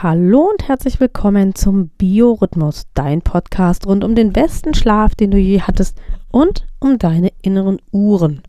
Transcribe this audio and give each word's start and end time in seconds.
Hallo 0.00 0.48
und 0.48 0.68
herzlich 0.68 1.00
willkommen 1.00 1.56
zum 1.56 1.88
Biorhythmus, 1.88 2.86
dein 2.94 3.20
Podcast 3.20 3.84
rund 3.84 4.04
um 4.04 4.14
den 4.14 4.32
besten 4.32 4.72
Schlaf, 4.72 5.16
den 5.16 5.32
du 5.32 5.38
je 5.38 5.62
hattest 5.62 6.00
und 6.30 6.68
um 6.78 7.00
deine 7.00 7.32
inneren 7.42 7.78
Uhren. 7.90 8.42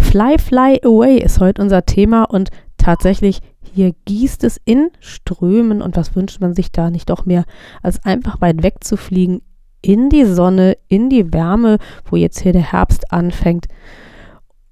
Fly, 0.00 0.38
fly 0.38 0.80
away 0.86 1.18
ist 1.18 1.38
heute 1.38 1.60
unser 1.60 1.84
Thema 1.84 2.24
und 2.24 2.48
tatsächlich 2.78 3.40
hier 3.60 3.92
gießt 4.06 4.42
es 4.44 4.58
in 4.64 4.88
Strömen 5.00 5.82
und 5.82 5.98
was 5.98 6.16
wünscht 6.16 6.40
man 6.40 6.54
sich 6.54 6.72
da 6.72 6.88
nicht 6.88 7.10
doch 7.10 7.26
mehr, 7.26 7.44
als 7.82 8.02
einfach 8.02 8.40
weit 8.40 8.62
weg 8.62 8.82
zu 8.82 8.96
fliegen 8.96 9.42
in 9.82 10.08
die 10.08 10.24
Sonne, 10.24 10.78
in 10.88 11.10
die 11.10 11.30
Wärme, 11.34 11.76
wo 12.06 12.16
jetzt 12.16 12.40
hier 12.40 12.54
der 12.54 12.72
Herbst 12.72 13.12
anfängt 13.12 13.66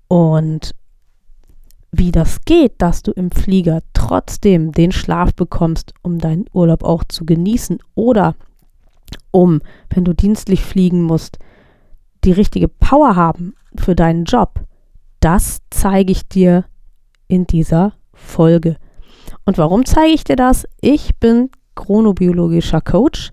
und 0.09 0.75
wie 1.93 2.13
das 2.13 2.45
geht, 2.47 2.81
dass 2.81 3.03
du 3.03 3.13
im 3.13 3.31
Flieger 3.31 3.83
trotzdem 4.11 4.73
den 4.73 4.91
Schlaf 4.91 5.35
bekommst, 5.35 5.95
um 6.03 6.19
deinen 6.19 6.47
Urlaub 6.53 6.83
auch 6.83 7.05
zu 7.05 7.25
genießen 7.25 7.79
oder 7.95 8.35
um, 9.31 9.61
wenn 9.89 10.05
du 10.05 10.15
dienstlich 10.15 10.65
fliegen 10.65 11.03
musst, 11.03 11.39
die 12.25 12.33
richtige 12.33 12.67
Power 12.67 13.15
haben 13.15 13.55
für 13.79 13.95
deinen 13.95 14.25
Job, 14.25 14.65
das 15.21 15.61
zeige 15.71 16.11
ich 16.11 16.29
dir 16.29 16.65
in 17.29 17.47
dieser 17.47 17.93
Folge. 18.13 18.79
Und 19.45 19.59
warum 19.59 19.87
zeige 19.87 20.13
ich 20.13 20.25
dir 20.25 20.35
das? 20.35 20.67
Ich 20.81 21.15
bin 21.21 21.51
chronobiologischer 21.77 22.81
Coach. 22.81 23.31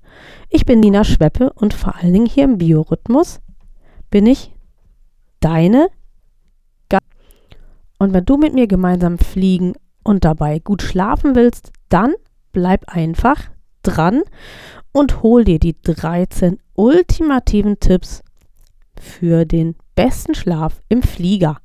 Ich 0.52 0.64
bin 0.66 0.80
Nina 0.80 1.04
Schweppe 1.04 1.52
und 1.54 1.74
vor 1.74 1.96
allen 1.96 2.14
Dingen 2.14 2.28
hier 2.28 2.44
im 2.44 2.60
Biorhythmus 2.60 3.40
bin 4.12 4.28
ich 4.28 4.54
deine 5.40 5.88
und 8.00 8.14
wenn 8.14 8.26
du 8.26 8.38
mit 8.38 8.54
mir 8.54 8.68
gemeinsam 8.68 9.18
fliegen 9.18 9.74
und 10.08 10.24
dabei 10.24 10.60
gut 10.60 10.82
schlafen 10.82 11.36
willst, 11.36 11.72
dann 11.90 12.14
bleib 12.54 12.88
einfach 12.88 13.50
dran 13.84 14.24
und 14.94 15.22
hol 15.22 15.44
dir 15.44 15.60
die 15.60 15.76
13 15.82 16.60
ultimativen 16.76 17.80
Tipps 17.80 18.24
für 19.00 19.46
den 19.46 19.76
besten 19.96 20.34
Schlaf 20.34 20.82
im 20.90 21.04
Flieger. 21.04 21.58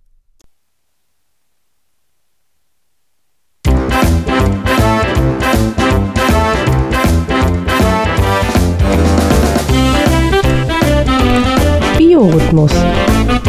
Biorhythmus 11.96 12.72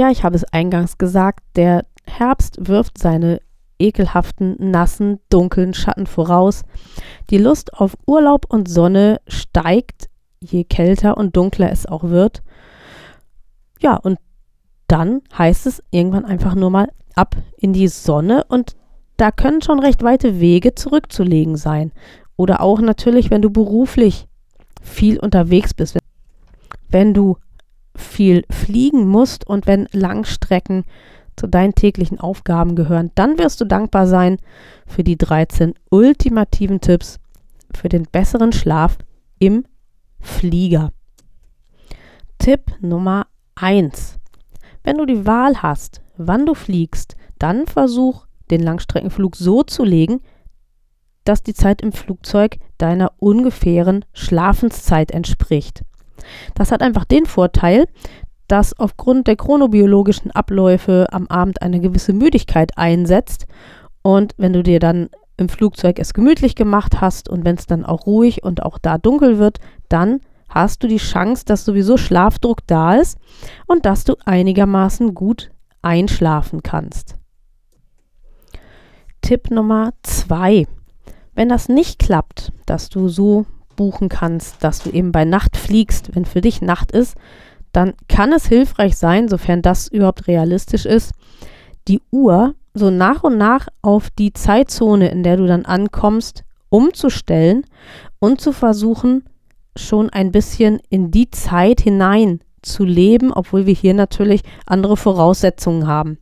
Ja, 0.00 0.10
ich 0.10 0.24
habe 0.24 0.34
es 0.34 0.44
eingangs 0.44 0.96
gesagt, 0.96 1.40
der 1.56 1.84
Herbst 2.06 2.56
wirft 2.68 2.96
seine 2.96 3.42
ekelhaften, 3.78 4.56
nassen, 4.58 5.20
dunklen 5.28 5.74
Schatten 5.74 6.06
voraus. 6.06 6.62
Die 7.28 7.36
Lust 7.36 7.74
auf 7.74 7.98
Urlaub 8.06 8.46
und 8.48 8.66
Sonne 8.66 9.20
steigt, 9.28 10.08
je 10.40 10.64
kälter 10.64 11.18
und 11.18 11.36
dunkler 11.36 11.70
es 11.70 11.84
auch 11.84 12.04
wird. 12.04 12.42
Ja, 13.78 13.96
und 13.96 14.18
dann 14.86 15.20
heißt 15.36 15.66
es 15.66 15.82
irgendwann 15.90 16.24
einfach 16.24 16.54
nur 16.54 16.70
mal 16.70 16.88
ab 17.14 17.36
in 17.58 17.74
die 17.74 17.88
Sonne 17.88 18.44
und 18.48 18.76
da 19.18 19.30
können 19.30 19.60
schon 19.60 19.80
recht 19.80 20.02
weite 20.02 20.40
Wege 20.40 20.74
zurückzulegen 20.74 21.58
sein. 21.58 21.92
Oder 22.38 22.62
auch 22.62 22.80
natürlich, 22.80 23.30
wenn 23.30 23.42
du 23.42 23.50
beruflich 23.50 24.28
viel 24.80 25.20
unterwegs 25.20 25.74
bist, 25.74 25.98
wenn 26.88 27.12
du 27.12 27.36
viel 27.94 28.44
fliegen 28.50 29.08
musst 29.08 29.46
und 29.46 29.66
wenn 29.66 29.88
Langstrecken 29.92 30.84
zu 31.36 31.46
deinen 31.46 31.74
täglichen 31.74 32.20
Aufgaben 32.20 32.76
gehören, 32.76 33.10
dann 33.14 33.38
wirst 33.38 33.60
du 33.60 33.64
dankbar 33.64 34.06
sein 34.06 34.36
für 34.86 35.04
die 35.04 35.16
13 35.16 35.74
ultimativen 35.90 36.80
Tipps 36.80 37.18
für 37.74 37.88
den 37.88 38.04
besseren 38.04 38.52
Schlaf 38.52 38.98
im 39.38 39.64
Flieger. 40.20 40.90
Tipp 42.38 42.72
Nummer 42.80 43.26
1. 43.54 44.18
Wenn 44.82 44.98
du 44.98 45.06
die 45.06 45.26
Wahl 45.26 45.62
hast, 45.62 46.02
wann 46.16 46.46
du 46.46 46.54
fliegst, 46.54 47.16
dann 47.38 47.66
versuch 47.66 48.26
den 48.50 48.62
Langstreckenflug 48.62 49.36
so 49.36 49.62
zu 49.62 49.84
legen, 49.84 50.20
dass 51.24 51.42
die 51.42 51.54
Zeit 51.54 51.82
im 51.82 51.92
Flugzeug 51.92 52.56
deiner 52.78 53.12
ungefähren 53.18 54.04
Schlafenszeit 54.12 55.10
entspricht. 55.10 55.82
Das 56.54 56.72
hat 56.72 56.82
einfach 56.82 57.04
den 57.04 57.26
Vorteil, 57.26 57.86
dass 58.48 58.78
aufgrund 58.78 59.28
der 59.28 59.36
chronobiologischen 59.36 60.30
Abläufe 60.32 61.06
am 61.12 61.26
Abend 61.28 61.62
eine 61.62 61.80
gewisse 61.80 62.12
Müdigkeit 62.12 62.76
einsetzt. 62.76 63.46
Und 64.02 64.34
wenn 64.38 64.52
du 64.52 64.62
dir 64.62 64.80
dann 64.80 65.08
im 65.36 65.48
Flugzeug 65.48 65.98
es 65.98 66.14
gemütlich 66.14 66.54
gemacht 66.54 67.00
hast 67.00 67.28
und 67.28 67.44
wenn 67.44 67.56
es 67.56 67.66
dann 67.66 67.84
auch 67.84 68.06
ruhig 68.06 68.42
und 68.42 68.62
auch 68.62 68.78
da 68.78 68.98
dunkel 68.98 69.38
wird, 69.38 69.58
dann 69.88 70.20
hast 70.48 70.82
du 70.82 70.88
die 70.88 70.98
Chance, 70.98 71.44
dass 71.46 71.64
sowieso 71.64 71.96
Schlafdruck 71.96 72.58
da 72.66 72.96
ist 72.96 73.18
und 73.66 73.86
dass 73.86 74.04
du 74.04 74.16
einigermaßen 74.24 75.14
gut 75.14 75.50
einschlafen 75.80 76.62
kannst. 76.62 77.16
Tipp 79.22 79.50
Nummer 79.50 79.92
zwei. 80.02 80.66
Wenn 81.34 81.48
das 81.48 81.68
nicht 81.68 81.98
klappt, 81.98 82.52
dass 82.66 82.88
du 82.88 83.08
so 83.08 83.46
buchen 83.80 84.10
kannst, 84.10 84.62
dass 84.62 84.82
du 84.82 84.90
eben 84.90 85.10
bei 85.10 85.24
Nacht 85.24 85.56
fliegst, 85.56 86.14
wenn 86.14 86.26
für 86.26 86.42
dich 86.42 86.60
Nacht 86.60 86.92
ist, 86.92 87.16
dann 87.72 87.94
kann 88.08 88.30
es 88.30 88.46
hilfreich 88.46 88.94
sein, 88.98 89.26
sofern 89.26 89.62
das 89.62 89.88
überhaupt 89.88 90.26
realistisch 90.26 90.84
ist, 90.84 91.12
die 91.88 92.02
Uhr 92.10 92.54
so 92.74 92.90
nach 92.90 93.22
und 93.24 93.38
nach 93.38 93.68
auf 93.80 94.10
die 94.10 94.34
Zeitzone, 94.34 95.10
in 95.10 95.22
der 95.22 95.38
du 95.38 95.46
dann 95.46 95.64
ankommst, 95.64 96.44
umzustellen 96.68 97.64
und 98.18 98.42
zu 98.42 98.52
versuchen, 98.52 99.24
schon 99.74 100.10
ein 100.10 100.30
bisschen 100.30 100.82
in 100.90 101.10
die 101.10 101.30
Zeit 101.30 101.80
hinein 101.80 102.40
zu 102.60 102.84
leben, 102.84 103.32
obwohl 103.32 103.64
wir 103.64 103.72
hier 103.72 103.94
natürlich 103.94 104.42
andere 104.66 104.98
Voraussetzungen 104.98 105.86
haben. 105.86 106.18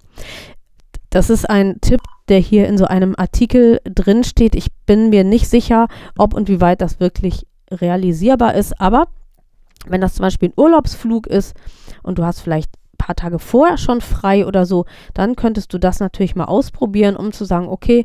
Das 1.11 1.29
ist 1.29 1.51
ein 1.51 1.81
Tipp, 1.81 2.03
der 2.29 2.39
hier 2.39 2.69
in 2.69 2.79
so 2.79 2.85
einem 2.85 3.17
Artikel 3.19 3.81
drin 3.83 4.23
steht. 4.23 4.55
Ich 4.55 4.69
bin 4.87 5.11
mir 5.11 5.25
nicht 5.25 5.49
sicher, 5.49 5.89
ob 6.17 6.35
und 6.35 6.49
wie 6.49 6.61
weit 6.61 6.81
das 6.83 7.01
wirklich 7.01 7.48
realisierbar 7.71 8.55
ist, 8.55 8.81
aber 8.81 9.09
wenn 9.87 10.01
das 10.01 10.15
zum 10.15 10.25
Beispiel 10.25 10.51
ein 10.51 10.61
Urlaubsflug 10.61 11.27
ist 11.27 11.55
und 12.03 12.19
du 12.19 12.25
hast 12.25 12.41
vielleicht 12.41 12.71
ein 12.77 12.99
paar 12.99 13.17
Tage 13.17 13.39
vorher 13.39 13.79
schon 13.79 14.01
frei 14.01 14.47
oder 14.47 14.67
so, 14.67 14.87
dann 15.15 15.37
könntest 15.37 15.73
du 15.73 15.79
das 15.79 16.01
natürlich 16.01 16.35
mal 16.35 16.45
ausprobieren, 16.45 17.17
um 17.17 17.33
zu 17.33 17.45
sagen, 17.45 17.69
okay, 17.69 18.05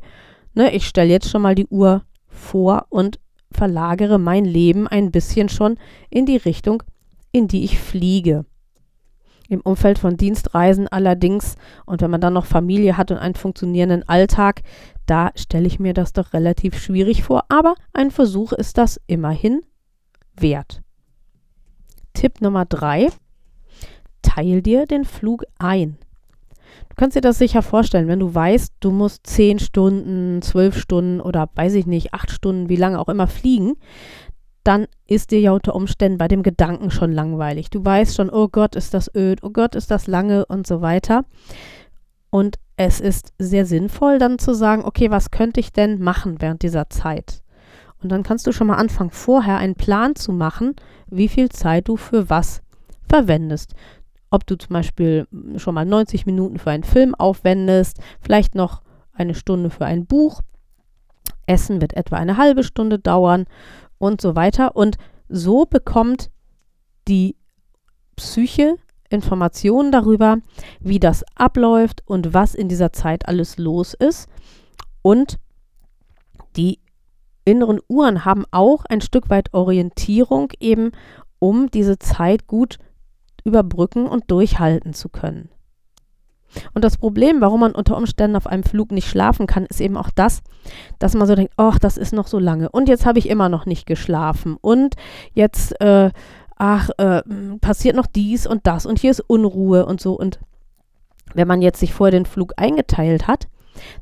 ne, 0.54 0.74
ich 0.74 0.88
stelle 0.88 1.10
jetzt 1.10 1.30
schon 1.30 1.42
mal 1.42 1.56
die 1.56 1.68
Uhr 1.68 2.04
vor 2.28 2.86
und 2.90 3.20
verlagere 3.52 4.20
mein 4.20 4.46
Leben 4.46 4.88
ein 4.88 5.12
bisschen 5.12 5.50
schon 5.50 5.78
in 6.10 6.26
die 6.26 6.38
Richtung, 6.38 6.84
in 7.32 7.48
die 7.48 7.64
ich 7.64 7.80
fliege. 7.80 8.46
Im 9.50 9.62
Umfeld 9.62 10.00
von 10.00 10.18
Dienstreisen 10.18 10.88
allerdings 10.88 11.56
und 11.86 12.02
wenn 12.02 12.12
man 12.12 12.22
dann 12.22 12.34
noch 12.34 12.46
Familie 12.46 12.98
hat 12.98 13.12
und 13.12 13.18
einen 13.18 13.36
funktionierenden 13.36 14.08
Alltag, 14.08 14.62
da 15.06 15.32
stelle 15.36 15.68
ich 15.68 15.80
mir 15.80 15.94
das 15.94 16.14
doch 16.14 16.34
relativ 16.34 16.78
schwierig 16.78 17.24
vor, 17.24 17.44
aber 17.50 17.76
ein 17.94 18.12
Versuch 18.12 18.54
ist 18.54 18.78
das 18.78 19.02
immerhin 19.06 19.62
wert. 20.36 20.82
Tipp 22.14 22.42
Nummer 22.42 22.66
drei: 22.66 23.10
Teil 24.22 24.62
dir 24.62 24.86
den 24.86 25.04
Flug 25.04 25.44
ein. 25.60 25.98
Du 26.90 26.96
kannst 26.96 27.16
dir 27.16 27.22
das 27.22 27.38
sicher 27.40 27.62
vorstellen, 27.62 28.08
wenn 28.08 28.20
du 28.20 28.34
weißt, 28.34 28.74
du 28.80 28.92
musst 28.92 29.26
10 29.28 29.60
Stunden, 29.60 30.42
12 30.42 30.78
Stunden 30.78 31.22
oder 31.22 31.50
weiß 31.56 31.74
ich 31.74 31.88
nicht, 31.88 32.14
8 32.14 32.32
Stunden, 32.32 32.70
wie 32.70 32.76
lange 32.76 33.00
auch 33.00 33.10
immer 33.10 33.28
fliegen, 33.28 33.74
dann 34.64 34.88
ist 35.08 35.32
dir 35.32 35.40
ja 35.40 35.52
unter 35.52 35.76
Umständen 35.76 36.18
bei 36.18 36.28
dem 36.28 36.44
Gedanken 36.44 36.90
schon 36.90 37.12
langweilig. 37.12 37.70
Du 37.70 37.84
weißt 37.84 38.16
schon, 38.16 38.30
oh 38.30 38.48
Gott, 38.48 38.76
ist 38.76 38.94
das 38.94 39.14
öd, 39.14 39.40
oh 39.44 39.50
Gott, 39.50 39.76
ist 39.76 39.92
das 39.92 40.08
lange 40.08 40.46
und 40.46 40.66
so 40.66 40.82
weiter. 40.82 41.26
Und 42.30 42.58
es 42.78 43.00
ist 43.00 43.34
sehr 43.38 43.66
sinnvoll, 43.66 44.20
dann 44.20 44.40
zu 44.40 44.54
sagen, 44.54 44.84
okay, 44.86 45.12
was 45.12 45.32
könnte 45.32 45.60
ich 45.60 45.72
denn 45.74 46.02
machen 46.02 46.42
während 46.42 46.64
dieser 46.64 46.90
Zeit? 46.90 47.44
Und 48.02 48.12
dann 48.12 48.24
kannst 48.24 48.48
du 48.48 48.52
schon 48.52 48.68
mal 48.68 48.78
anfangen, 48.78 49.12
vorher 49.12 49.58
einen 49.58 49.76
Plan 49.76 50.16
zu 50.16 50.34
machen, 50.34 50.76
wie 51.08 51.28
viel 51.28 51.50
Zeit 51.50 51.88
du 51.88 51.96
für 51.96 52.30
was 52.30 52.62
verwendest. 53.08 53.74
Ob 54.30 54.48
du 54.48 54.58
zum 54.58 54.74
Beispiel 54.74 55.28
schon 55.58 55.76
mal 55.76 55.86
90 55.86 56.26
Minuten 56.26 56.58
für 56.58 56.72
einen 56.72 56.84
Film 56.84 57.14
aufwendest, 57.16 58.00
vielleicht 58.20 58.56
noch 58.56 58.82
eine 59.14 59.36
Stunde 59.36 59.70
für 59.70 59.86
ein 59.86 60.06
Buch. 60.06 60.42
Essen 61.46 61.82
wird 61.82 61.94
etwa 61.94 62.18
eine 62.18 62.38
halbe 62.38 62.64
Stunde 62.64 63.00
dauern 63.00 63.46
und 64.04 64.20
so 64.20 64.36
weiter. 64.36 64.76
Und 64.76 64.98
so 65.30 65.66
bekommt 65.66 66.30
die 67.08 67.38
Psyche 68.16 68.76
Informationen 69.10 69.92
darüber, 69.92 70.40
wie 70.80 71.00
das 71.00 71.24
abläuft 71.36 72.04
und 72.06 72.34
was 72.34 72.54
in 72.54 72.68
dieser 72.68 72.92
Zeit 72.92 73.28
alles 73.28 73.58
los 73.58 73.94
ist. 73.94 74.28
Und 75.02 75.40
die 76.58 76.80
inneren 77.46 77.80
Uhren 77.88 78.26
haben 78.26 78.46
auch 78.52 78.86
ein 78.86 79.02
Stück 79.02 79.30
weit 79.30 79.54
Orientierung 79.54 80.52
eben, 80.60 80.92
um 81.40 81.70
diese 81.70 81.98
Zeit 82.00 82.48
gut 82.48 82.80
überbrücken 83.44 84.08
und 84.08 84.30
durchhalten 84.32 84.94
zu 84.94 85.10
können. 85.10 85.50
Und 86.74 86.84
das 86.84 86.98
Problem, 86.98 87.42
warum 87.42 87.62
man 87.62 87.74
unter 87.74 87.98
Umständen 87.98 88.36
auf 88.36 88.48
einem 88.48 88.64
Flug 88.64 88.92
nicht 88.92 89.08
schlafen 89.08 89.48
kann, 89.48 89.66
ist 89.66 89.82
eben 89.82 89.98
auch 89.98 90.10
das, 90.14 90.42
dass 91.00 91.16
man 91.16 91.28
so 91.28 91.36
denkt, 91.36 91.54
ach, 91.58 91.80
das 91.80 91.98
ist 91.98 92.14
noch 92.14 92.28
so 92.28 92.40
lange 92.40 92.70
und 92.70 92.90
jetzt 92.90 93.06
habe 93.06 93.20
ich 93.20 93.30
immer 93.30 93.50
noch 93.50 93.66
nicht 93.66 93.86
geschlafen 93.86 94.58
und 94.62 94.96
jetzt, 95.34 95.80
äh, 95.82 96.12
ach, 96.58 96.90
äh, 96.98 97.22
passiert 97.60 97.96
noch 97.96 98.08
dies 98.08 98.48
und 98.48 98.68
das 98.68 98.86
und 98.86 99.00
hier 99.00 99.12
ist 99.12 99.20
Unruhe 99.22 99.86
und 99.86 100.00
so. 100.00 100.14
Und 100.14 100.40
wenn 101.34 101.48
man 101.48 101.62
jetzt 101.62 101.80
sich 101.80 101.94
vor 101.94 102.12
den 102.12 102.26
Flug 102.26 102.54
eingeteilt 102.58 103.28
hat, 103.28 103.48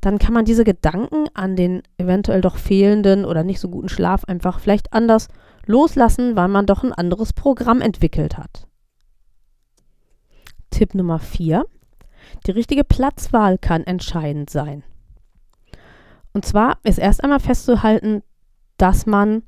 dann 0.01 0.19
kann 0.19 0.33
man 0.33 0.45
diese 0.45 0.63
Gedanken 0.63 1.27
an 1.33 1.56
den 1.56 1.81
eventuell 1.97 2.42
doch 2.42 2.57
fehlenden 2.57 3.25
oder 3.25 3.44
nicht 3.44 3.59
so 3.59 3.69
guten 3.69 3.89
Schlaf 3.89 4.25
einfach 4.25 4.59
vielleicht 4.59 4.94
anders 4.94 5.27
loslassen, 5.65 6.36
weil 6.36 6.50
man 6.50 6.65
doch 6.65 6.83
ein 6.83 6.94
anderes 6.94 7.33
Programm 7.33 7.81
entwickelt 7.81 8.38
hat. 8.38 8.68
Tipp 10.71 10.95
Nummer 10.95 11.19
4. 11.19 11.65
Die 12.45 12.51
richtige 12.51 12.83
Platzwahl 12.83 13.57
kann 13.57 13.83
entscheidend 13.83 14.50
sein. 14.50 14.83
Und 16.33 16.45
zwar 16.45 16.78
ist 16.83 16.98
erst 16.98 17.24
einmal 17.24 17.39
festzuhalten, 17.39 18.24
dass 18.78 19.06
man 19.06 19.44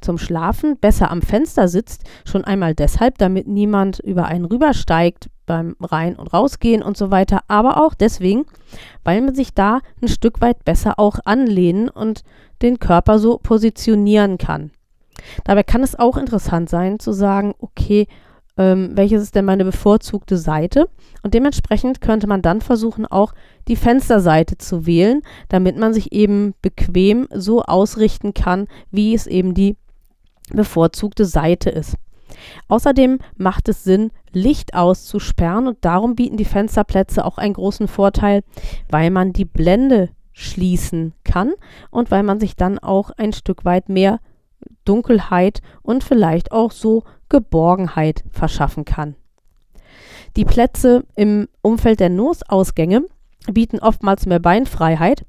zum 0.00 0.18
Schlafen 0.18 0.78
besser 0.78 1.10
am 1.10 1.22
Fenster 1.22 1.66
sitzt, 1.68 2.04
schon 2.24 2.44
einmal 2.44 2.74
deshalb, 2.74 3.18
damit 3.18 3.48
niemand 3.48 3.98
über 3.98 4.26
einen 4.26 4.44
rübersteigt 4.44 5.28
beim 5.46 5.76
Rein- 5.80 6.16
und 6.16 6.32
Rausgehen 6.32 6.82
und 6.82 6.96
so 6.96 7.10
weiter, 7.10 7.40
aber 7.48 7.82
auch 7.82 7.94
deswegen, 7.94 8.44
weil 9.02 9.20
man 9.22 9.34
sich 9.34 9.54
da 9.54 9.80
ein 10.00 10.08
Stück 10.08 10.40
weit 10.40 10.64
besser 10.64 10.98
auch 10.98 11.18
anlehnen 11.24 11.88
und 11.88 12.22
den 12.62 12.78
Körper 12.78 13.18
so 13.18 13.38
positionieren 13.38 14.38
kann. 14.38 14.70
Dabei 15.44 15.62
kann 15.64 15.82
es 15.82 15.98
auch 15.98 16.16
interessant 16.16 16.68
sein 16.68 17.00
zu 17.00 17.12
sagen, 17.12 17.54
okay, 17.58 18.06
ähm, 18.58 18.90
welches 18.94 19.22
ist 19.22 19.34
denn 19.34 19.44
meine 19.44 19.64
bevorzugte 19.64 20.36
Seite? 20.36 20.88
Und 21.22 21.32
dementsprechend 21.34 22.00
könnte 22.00 22.26
man 22.26 22.42
dann 22.42 22.60
versuchen, 22.60 23.06
auch 23.06 23.32
die 23.68 23.76
Fensterseite 23.76 24.58
zu 24.58 24.84
wählen, 24.84 25.22
damit 25.48 25.78
man 25.78 25.94
sich 25.94 26.12
eben 26.12 26.54
bequem 26.60 27.28
so 27.32 27.62
ausrichten 27.62 28.34
kann, 28.34 28.66
wie 28.90 29.14
es 29.14 29.26
eben 29.26 29.54
die 29.54 29.76
bevorzugte 30.52 31.24
Seite 31.24 31.70
ist. 31.70 31.94
Außerdem 32.68 33.18
macht 33.36 33.68
es 33.68 33.84
Sinn, 33.84 34.10
Licht 34.32 34.74
auszusperren 34.74 35.66
und 35.66 35.78
darum 35.84 36.14
bieten 36.14 36.36
die 36.36 36.44
Fensterplätze 36.44 37.24
auch 37.24 37.38
einen 37.38 37.54
großen 37.54 37.88
Vorteil, 37.88 38.42
weil 38.90 39.10
man 39.10 39.32
die 39.32 39.44
Blende 39.44 40.10
schließen 40.32 41.14
kann 41.24 41.52
und 41.90 42.10
weil 42.10 42.22
man 42.22 42.38
sich 42.38 42.54
dann 42.54 42.78
auch 42.78 43.10
ein 43.16 43.32
Stück 43.32 43.64
weit 43.64 43.88
mehr 43.88 44.20
Dunkelheit 44.84 45.60
und 45.82 46.04
vielleicht 46.04 46.52
auch 46.52 46.70
so 46.70 47.04
Geborgenheit 47.28 48.24
verschaffen 48.30 48.84
kann. 48.84 49.16
Die 50.36 50.44
Plätze 50.44 51.04
im 51.16 51.48
Umfeld 51.62 52.00
der 52.00 52.10
Nosausgänge 52.10 53.02
bieten 53.52 53.78
oftmals 53.78 54.26
mehr 54.26 54.40
Beinfreiheit, 54.40 55.24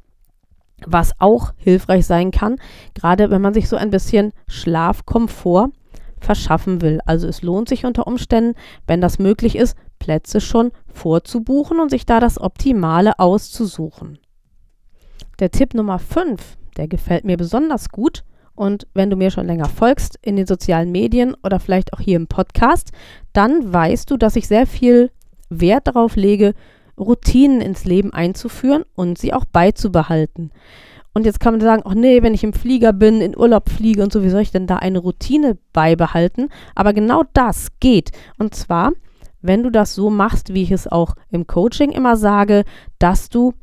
was 0.86 1.12
auch 1.20 1.54
hilfreich 1.58 2.06
sein 2.06 2.32
kann, 2.32 2.58
gerade 2.94 3.30
wenn 3.30 3.42
man 3.42 3.54
sich 3.54 3.70
so 3.70 3.76
ein 3.76 3.90
bisschen 3.90 4.34
Schlafkomfort 4.48 5.70
verschaffen 6.20 6.82
will. 6.82 7.00
Also 7.06 7.28
es 7.28 7.42
lohnt 7.42 7.70
sich 7.70 7.86
unter 7.86 8.08
Umständen, 8.08 8.56
wenn 8.88 9.02
das 9.02 9.20
möglich 9.20 9.56
ist, 9.56 9.78
Plätze 10.00 10.42
schon 10.42 10.72
vorzubuchen 10.94 11.80
und 11.80 11.90
sich 11.90 12.06
da 12.06 12.20
das 12.20 12.40
Optimale 12.40 13.20
auszusuchen. 13.20 14.20
Der 15.40 15.52
Tipp 15.52 15.74
Nummer 15.74 16.00
5, 16.00 16.58
der 16.78 16.88
gefällt 16.88 17.24
mir 17.24 17.38
besonders 17.38 17.90
gut. 17.90 18.24
Und 18.60 18.88
wenn 18.94 19.10
du 19.10 19.16
mir 19.16 19.32
schon 19.32 19.46
länger 19.46 19.70
folgst 19.70 20.20
in 20.22 20.36
den 20.36 20.46
sozialen 20.46 20.92
Medien 20.92 21.34
oder 21.46 21.62
vielleicht 21.62 21.94
auch 21.94 22.02
hier 22.02 22.18
im 22.18 22.28
Podcast, 22.28 22.92
dann 23.32 23.72
weißt 23.72 24.12
du, 24.12 24.18
dass 24.18 24.36
ich 24.36 24.50
sehr 24.50 24.68
viel 24.68 25.12
Wert 25.50 25.88
darauf 25.88 26.18
lege, 26.18 26.54
Routinen 27.00 27.62
ins 27.62 27.86
Leben 27.86 28.12
einzuführen 28.12 28.84
und 28.96 29.18
sie 29.18 29.32
auch 29.34 29.46
beizubehalten. 29.46 30.52
Und 31.14 31.26
jetzt 31.26 31.40
kann 31.40 31.54
man 31.54 31.62
sagen, 31.62 31.84
ach 31.86 31.94
nee, 31.94 32.22
wenn 32.22 32.34
ich 32.34 32.44
im 32.44 32.52
Flieger 32.52 32.92
bin, 32.92 33.22
in 33.22 33.38
Urlaub 33.38 33.70
fliege 33.70 34.04
und 34.04 34.12
so, 34.12 34.24
wie 34.24 34.30
soll 34.30 34.42
ich 34.42 34.52
denn 34.52 34.68
da 34.68 34.76
eine 34.76 35.00
Routine 35.00 35.58
beibehalten? 35.72 36.50
Aber 36.76 36.92
genau 36.92 37.24
das 37.32 37.70
geht. 37.80 38.12
Und 38.40 38.56
zwar, 38.56 38.92
wenn 39.42 39.64
du 39.64 39.70
das 39.70 39.96
so 39.96 40.10
machst, 40.10 40.54
wie 40.54 40.64
ich 40.64 40.72
es 40.72 40.86
auch 40.86 41.16
im 41.30 41.48
Coaching 41.48 41.92
immer 41.92 42.18
sage, 42.18 42.66
dass 43.00 43.30
du 43.30 43.54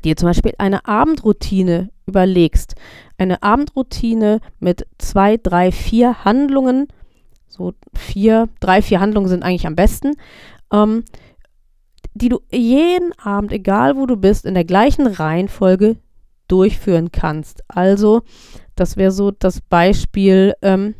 dir 0.00 0.16
zum 0.16 0.28
Beispiel 0.28 0.54
eine 0.58 0.86
Abendroutine 0.86 1.90
überlegst. 2.06 2.74
Eine 3.18 3.42
Abendroutine 3.42 4.40
mit 4.58 4.86
zwei, 4.98 5.36
drei, 5.36 5.72
vier 5.72 6.24
Handlungen. 6.24 6.88
So 7.46 7.72
vier, 7.94 8.48
drei, 8.60 8.82
vier 8.82 9.00
Handlungen 9.00 9.28
sind 9.28 9.42
eigentlich 9.42 9.66
am 9.66 9.76
besten. 9.76 10.16
Ähm, 10.72 11.04
die 12.14 12.28
du 12.28 12.40
jeden 12.50 13.12
Abend, 13.18 13.52
egal 13.52 13.96
wo 13.96 14.06
du 14.06 14.16
bist, 14.16 14.44
in 14.44 14.54
der 14.54 14.64
gleichen 14.64 15.06
Reihenfolge 15.06 15.96
durchführen 16.48 17.10
kannst. 17.10 17.62
Also, 17.68 18.22
das 18.76 18.96
wäre 18.96 19.10
so 19.10 19.30
das 19.30 19.60
Beispiel 19.60 20.54
ähm, 20.62 20.94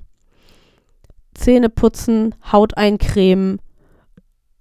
Zähne 1.35 1.69
putzen, 1.69 2.35
Haut 2.53 2.77
eincremen 2.77 3.61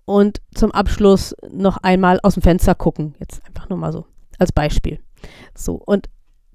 und 0.05 0.41
zum 0.53 0.71
Abschluss 0.71 1.35
noch 1.51 1.77
einmal 1.77 2.19
aus 2.21 2.35
dem 2.35 2.43
Fenster 2.43 2.75
gucken. 2.75 3.15
Jetzt 3.19 3.45
einfach 3.45 3.69
nur 3.69 3.77
mal 3.77 3.91
so 3.91 4.05
als 4.39 4.51
Beispiel. 4.51 4.99
So, 5.55 5.75
und 5.75 6.09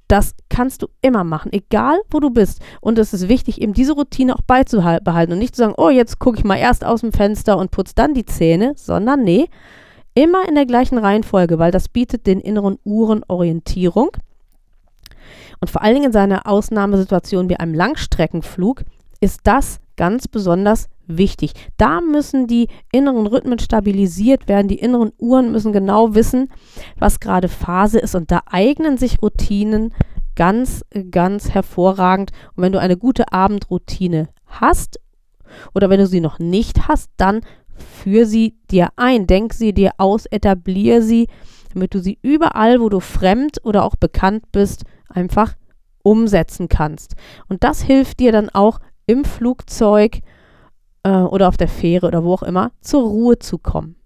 das 0.09 0.35
kannst 0.49 0.83
du 0.83 0.89
immer 1.03 1.23
machen, 1.23 1.53
egal 1.53 2.01
wo 2.11 2.19
du 2.19 2.31
bist. 2.31 2.61
Und 2.81 2.99
es 2.99 3.13
ist 3.13 3.29
wichtig, 3.29 3.61
eben 3.61 3.75
diese 3.75 3.93
Routine 3.93 4.35
auch 4.35 4.43
beizubehalten 4.43 5.33
und 5.33 5.39
nicht 5.39 5.55
zu 5.55 5.61
sagen, 5.61 5.75
oh, 5.77 5.91
jetzt 5.91 6.19
gucke 6.19 6.39
ich 6.39 6.45
mal 6.45 6.57
erst 6.57 6.85
aus 6.85 7.03
dem 7.03 7.13
Fenster 7.13 7.59
und 7.59 7.71
putze 7.71 7.95
dann 7.95 8.15
die 8.15 8.25
Zähne, 8.25 8.73
sondern 8.77 9.23
nee, 9.23 9.49
immer 10.15 10.49
in 10.49 10.55
der 10.55 10.67
gleichen 10.67 10.99
Reihenfolge, 10.99 11.59
weil 11.59 11.71
das 11.71 11.89
bietet 11.89 12.27
den 12.27 12.41
inneren 12.41 12.79
Uhren 12.85 13.23
Orientierung. 13.29 14.11
Und 15.61 15.71
vor 15.71 15.83
allen 15.83 15.95
Dingen 15.95 16.07
in 16.07 16.13
seiner 16.13 16.47
Ausnahmesituation 16.47 17.49
wie 17.49 17.57
einem 17.57 17.75
Langstreckenflug 17.75 18.85
ist 19.21 19.41
das 19.45 19.81
ganz 19.97 20.27
besonders 20.27 20.89
wichtig. 21.09 21.53
Da 21.77 22.01
müssen 22.01 22.47
die 22.47 22.69
inneren 22.93 23.27
Rhythmen 23.27 23.59
stabilisiert 23.59 24.49
werden, 24.49 24.69
die 24.69 24.79
inneren 24.79 25.13
Uhren 25.19 25.51
müssen 25.51 25.73
genau 25.73 26.15
wissen, 26.15 26.51
was 26.99 27.21
gerade 27.21 27.49
Phase 27.49 27.99
ist 27.99 28.15
und 28.15 28.31
da 28.31 28.43
eignen 28.47 28.99
sich 28.99 29.21
Routinen 29.23 29.93
ganz, 30.37 30.85
ganz 31.11 31.51
hervorragend. 31.51 32.31
Und 32.55 32.63
wenn 32.63 32.73
du 32.73 32.81
eine 32.81 32.97
gute 32.97 33.33
Abendroutine 33.33 34.29
hast 34.47 35.01
oder 35.75 35.91
wenn 35.91 36.01
du 36.01 36.07
sie 36.07 36.21
noch 36.21 36.39
nicht 36.39 36.87
hast, 36.89 37.11
dann 37.17 37.41
führ 37.77 38.27
sie 38.27 38.57
dir 38.71 38.91
ein, 38.97 39.27
denk 39.27 39.53
sie 39.53 39.73
dir 39.73 39.93
aus, 39.99 40.27
etablier 40.27 41.03
sie, 41.03 41.29
damit 41.75 41.95
du 41.95 42.01
sie 42.01 42.19
überall, 42.23 42.81
wo 42.81 42.89
du 42.89 43.01
fremd 43.01 43.59
oder 43.65 43.85
auch 43.85 43.97
bekannt 43.97 44.53
bist, 44.53 44.85
einfach 45.09 45.55
umsetzen 46.03 46.69
kannst. 46.69 47.15
Und 47.49 47.65
das 47.65 47.83
hilft 47.83 48.21
dir 48.21 48.33
dann 48.33 48.49
auch 48.49 48.79
im 49.07 49.25
Flugzeug 49.25 50.21
äh, 51.09 51.23
oder 51.23 51.49
auf 51.49 51.57
der 51.57 51.69
Fähre 51.69 52.07
oder 52.07 52.23
wo 52.23 52.35
auch 52.35 52.43
immer 52.43 52.73
zur 52.81 53.03
Ruhe 53.03 53.39
zu 53.39 53.59
kommen. 53.59 53.97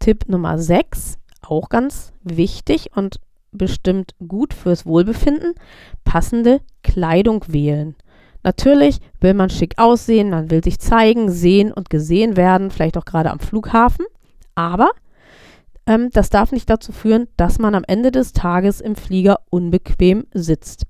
Tipp 0.00 0.28
Nummer 0.28 0.58
6, 0.58 1.18
auch 1.42 1.68
ganz 1.68 2.12
wichtig 2.22 2.90
und 2.94 3.20
bestimmt 3.52 4.14
gut 4.26 4.54
fürs 4.54 4.86
Wohlbefinden, 4.86 5.54
passende 6.04 6.60
Kleidung 6.82 7.44
wählen. 7.48 7.96
Natürlich 8.42 9.00
will 9.20 9.34
man 9.34 9.50
schick 9.50 9.74
aussehen, 9.78 10.30
man 10.30 10.50
will 10.50 10.62
sich 10.62 10.78
zeigen, 10.78 11.30
sehen 11.30 11.72
und 11.72 11.90
gesehen 11.90 12.36
werden, 12.36 12.70
vielleicht 12.70 12.96
auch 12.96 13.04
gerade 13.04 13.30
am 13.30 13.40
Flughafen, 13.40 14.06
aber 14.54 14.90
ähm, 15.86 16.10
das 16.12 16.30
darf 16.30 16.52
nicht 16.52 16.70
dazu 16.70 16.92
führen, 16.92 17.26
dass 17.36 17.58
man 17.58 17.74
am 17.74 17.84
Ende 17.86 18.12
des 18.12 18.32
Tages 18.32 18.80
im 18.80 18.94
Flieger 18.94 19.40
unbequem 19.50 20.26
sitzt. 20.32 20.86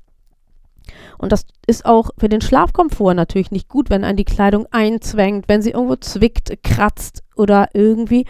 Und 1.18 1.33
das 1.33 1.47
ist 1.66 1.85
auch 1.85 2.11
für 2.18 2.28
den 2.28 2.40
Schlafkomfort 2.40 3.14
natürlich 3.14 3.50
nicht 3.50 3.68
gut, 3.68 3.90
wenn 3.90 4.04
einen 4.04 4.16
die 4.16 4.25
Kleidung 4.25 4.66
einzwängt, 4.71 5.49
wenn 5.49 5.62
sie 5.62 5.71
irgendwo 5.71 5.97
zwickt, 5.97 6.62
kratzt 6.62 7.23
oder 7.37 7.68
irgendwie. 7.75 8.25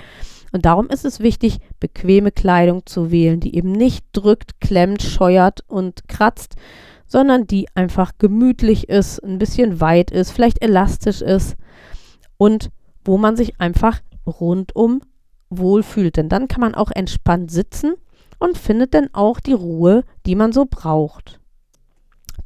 Und 0.53 0.65
darum 0.65 0.89
ist 0.89 1.05
es 1.05 1.21
wichtig, 1.21 1.59
bequeme 1.81 2.33
Kleidung 2.33 2.87
zu 2.87 3.11
wählen, 3.11 3.41
die 3.41 3.55
eben 3.55 3.73
nicht 3.73 4.07
drückt, 4.13 4.61
klemmt, 4.61 5.03
scheuert 5.03 5.63
und 5.67 6.09
kratzt, 6.09 6.57
sondern 7.07 7.47
die 7.47 7.69
einfach 7.75 8.13
gemütlich 8.19 8.89
ist, 8.89 9.19
ein 9.21 9.39
bisschen 9.39 9.81
weit 9.81 10.11
ist, 10.11 10.31
vielleicht 10.31 10.63
elastisch 10.63 11.23
ist 11.23 11.57
und 12.37 12.71
wo 13.05 13.19
man 13.19 13.37
sich 13.37 13.61
einfach 13.61 14.01
rundum 14.27 15.01
wohlfühlt. 15.51 16.17
Denn 16.17 16.29
dann 16.29 16.49
kann 16.49 16.61
man 16.61 16.75
auch 16.75 16.91
entspannt 16.91 17.51
sitzen 17.51 17.95
und 18.39 18.59
findet 18.59 18.95
dann 18.95 19.09
auch 19.13 19.41
die 19.41 19.55
Ruhe, 19.55 20.05
die 20.27 20.35
man 20.35 20.53
so 20.53 20.67
braucht. 20.69 21.41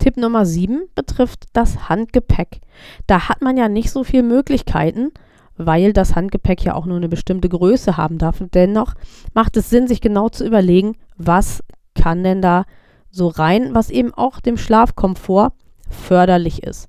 Tipp 0.03 0.17
Nummer 0.17 0.45
7 0.45 0.89
betrifft 0.97 1.45
das 1.53 1.89
Handgepäck. 1.89 2.61
Da 3.07 3.29
hat 3.29 3.41
man 3.41 3.57
ja 3.57 3.69
nicht 3.69 3.93
so 3.93 4.03
viele 4.03 4.25
Möglichkeiten, 4.25 5.13
weil 5.57 5.93
das 5.93 6.17
Handgepäck 6.17 6.65
ja 6.65 6.75
auch 6.75 6.87
nur 6.87 6.97
eine 6.97 7.09
bestimmte 7.09 7.49
Größe 7.49 7.97
haben 7.97 8.19
darf. 8.19 8.41
Und 8.41 8.57
dennoch 8.57 8.95
macht 9.33 9.57
es 9.57 9.71
Sinn, 9.71 9.87
sich 9.87 10.01
genau 10.01 10.29
zu 10.29 10.45
überlegen, 10.45 10.97
was 11.19 11.63
kann 11.95 12.25
denn 12.25 12.43
da 12.43 12.65
so 13.13 13.29
rein, 13.29 13.77
was 13.77 13.91
eben 13.91 14.13
auch 14.13 14.41
dem 14.41 14.57
Schlafkomfort 14.57 15.53
förderlich 15.89 16.65
ist. 16.65 16.89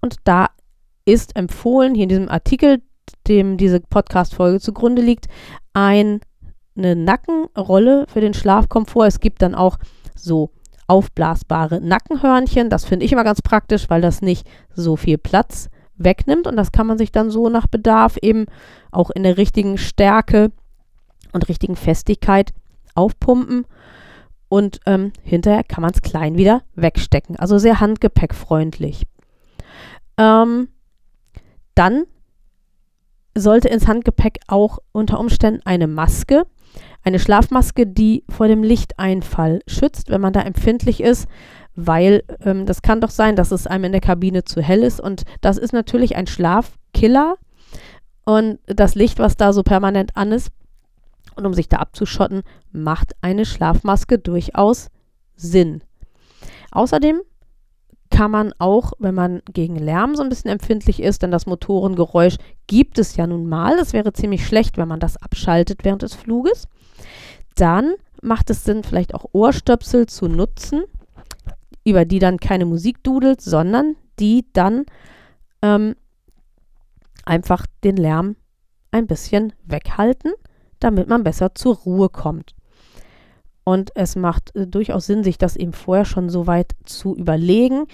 Und 0.00 0.16
da 0.24 0.46
ist 1.04 1.36
empfohlen, 1.36 1.94
hier 1.94 2.04
in 2.04 2.08
diesem 2.08 2.30
Artikel, 2.30 2.80
dem 3.28 3.58
diese 3.58 3.80
Podcast-Folge 3.80 4.60
zugrunde 4.60 5.02
liegt, 5.02 5.26
ein, 5.74 6.20
eine 6.74 6.96
Nackenrolle 6.96 8.06
für 8.08 8.22
den 8.22 8.32
Schlafkomfort. 8.32 9.08
Es 9.08 9.20
gibt 9.20 9.42
dann 9.42 9.54
auch 9.54 9.76
so 10.14 10.52
aufblasbare 10.86 11.80
Nackenhörnchen. 11.80 12.70
Das 12.70 12.84
finde 12.84 13.06
ich 13.06 13.12
immer 13.12 13.24
ganz 13.24 13.42
praktisch, 13.42 13.88
weil 13.88 14.00
das 14.00 14.22
nicht 14.22 14.46
so 14.74 14.96
viel 14.96 15.18
Platz 15.18 15.68
wegnimmt 15.96 16.46
und 16.46 16.56
das 16.56 16.72
kann 16.72 16.86
man 16.86 16.98
sich 16.98 17.10
dann 17.10 17.30
so 17.30 17.48
nach 17.48 17.66
Bedarf 17.66 18.18
eben 18.20 18.46
auch 18.90 19.10
in 19.10 19.22
der 19.22 19.36
richtigen 19.36 19.78
Stärke 19.78 20.52
und 21.32 21.48
richtigen 21.48 21.76
Festigkeit 21.76 22.52
aufpumpen 22.94 23.66
und 24.48 24.80
ähm, 24.86 25.12
hinterher 25.22 25.64
kann 25.64 25.82
man 25.82 25.92
es 25.92 26.02
klein 26.02 26.36
wieder 26.36 26.62
wegstecken. 26.74 27.36
Also 27.36 27.58
sehr 27.58 27.80
handgepäckfreundlich. 27.80 29.02
Ähm, 30.18 30.68
dann 31.74 32.04
sollte 33.34 33.68
ins 33.68 33.86
Handgepäck 33.86 34.40
auch 34.46 34.78
unter 34.92 35.20
Umständen 35.20 35.60
eine 35.64 35.86
Maske, 35.86 36.46
eine 37.06 37.20
Schlafmaske, 37.20 37.86
die 37.86 38.24
vor 38.28 38.48
dem 38.48 38.64
Lichteinfall 38.64 39.60
schützt, 39.68 40.10
wenn 40.10 40.20
man 40.20 40.32
da 40.32 40.40
empfindlich 40.40 41.00
ist, 41.00 41.28
weil 41.76 42.24
ähm, 42.40 42.66
das 42.66 42.82
kann 42.82 43.00
doch 43.00 43.10
sein, 43.10 43.36
dass 43.36 43.52
es 43.52 43.68
einem 43.68 43.84
in 43.84 43.92
der 43.92 44.00
Kabine 44.00 44.42
zu 44.42 44.60
hell 44.60 44.82
ist 44.82 45.00
und 45.00 45.22
das 45.40 45.56
ist 45.56 45.72
natürlich 45.72 46.16
ein 46.16 46.26
Schlafkiller 46.26 47.36
und 48.24 48.58
das 48.66 48.96
Licht, 48.96 49.20
was 49.20 49.36
da 49.36 49.52
so 49.52 49.62
permanent 49.62 50.16
an 50.16 50.32
ist, 50.32 50.50
und 51.36 51.46
um 51.46 51.54
sich 51.54 51.68
da 51.68 51.76
abzuschotten, 51.76 52.42
macht 52.72 53.12
eine 53.20 53.44
Schlafmaske 53.44 54.18
durchaus 54.18 54.88
Sinn. 55.36 55.84
Außerdem 56.72 57.20
kann 58.10 58.30
man 58.30 58.52
auch, 58.58 58.92
wenn 58.98 59.14
man 59.14 59.42
gegen 59.52 59.76
Lärm 59.76 60.14
so 60.14 60.22
ein 60.22 60.28
bisschen 60.28 60.50
empfindlich 60.50 61.02
ist, 61.02 61.22
denn 61.22 61.30
das 61.30 61.46
Motorengeräusch 61.46 62.36
gibt 62.66 62.98
es 62.98 63.16
ja 63.16 63.26
nun 63.26 63.46
mal. 63.48 63.78
Es 63.78 63.92
wäre 63.92 64.12
ziemlich 64.12 64.46
schlecht, 64.46 64.78
wenn 64.78 64.88
man 64.88 65.00
das 65.00 65.16
abschaltet 65.16 65.84
während 65.84 66.02
des 66.02 66.14
Fluges. 66.14 66.68
Dann 67.56 67.94
macht 68.22 68.50
es 68.50 68.64
Sinn, 68.64 68.82
vielleicht 68.82 69.14
auch 69.14 69.26
Ohrstöpsel 69.32 70.06
zu 70.06 70.28
nutzen, 70.28 70.84
über 71.84 72.04
die 72.04 72.18
dann 72.18 72.38
keine 72.38 72.66
Musik 72.66 73.02
dudelt, 73.02 73.40
sondern 73.40 73.96
die 74.18 74.46
dann 74.52 74.86
ähm, 75.62 75.94
einfach 77.24 77.66
den 77.84 77.96
Lärm 77.96 78.36
ein 78.90 79.06
bisschen 79.06 79.52
weghalten 79.64 80.32
damit 80.80 81.08
man 81.08 81.24
besser 81.24 81.54
zur 81.54 81.76
Ruhe 81.76 82.08
kommt. 82.08 82.54
Und 83.68 83.90
es 83.96 84.14
macht 84.14 84.54
äh, 84.54 84.68
durchaus 84.68 85.06
Sinn, 85.06 85.24
sich 85.24 85.38
das 85.38 85.56
eben 85.56 85.72
vorher 85.72 86.04
schon 86.04 86.30
so 86.30 86.46
weit 86.46 86.72
zu 86.84 87.16
überlegen 87.16 87.86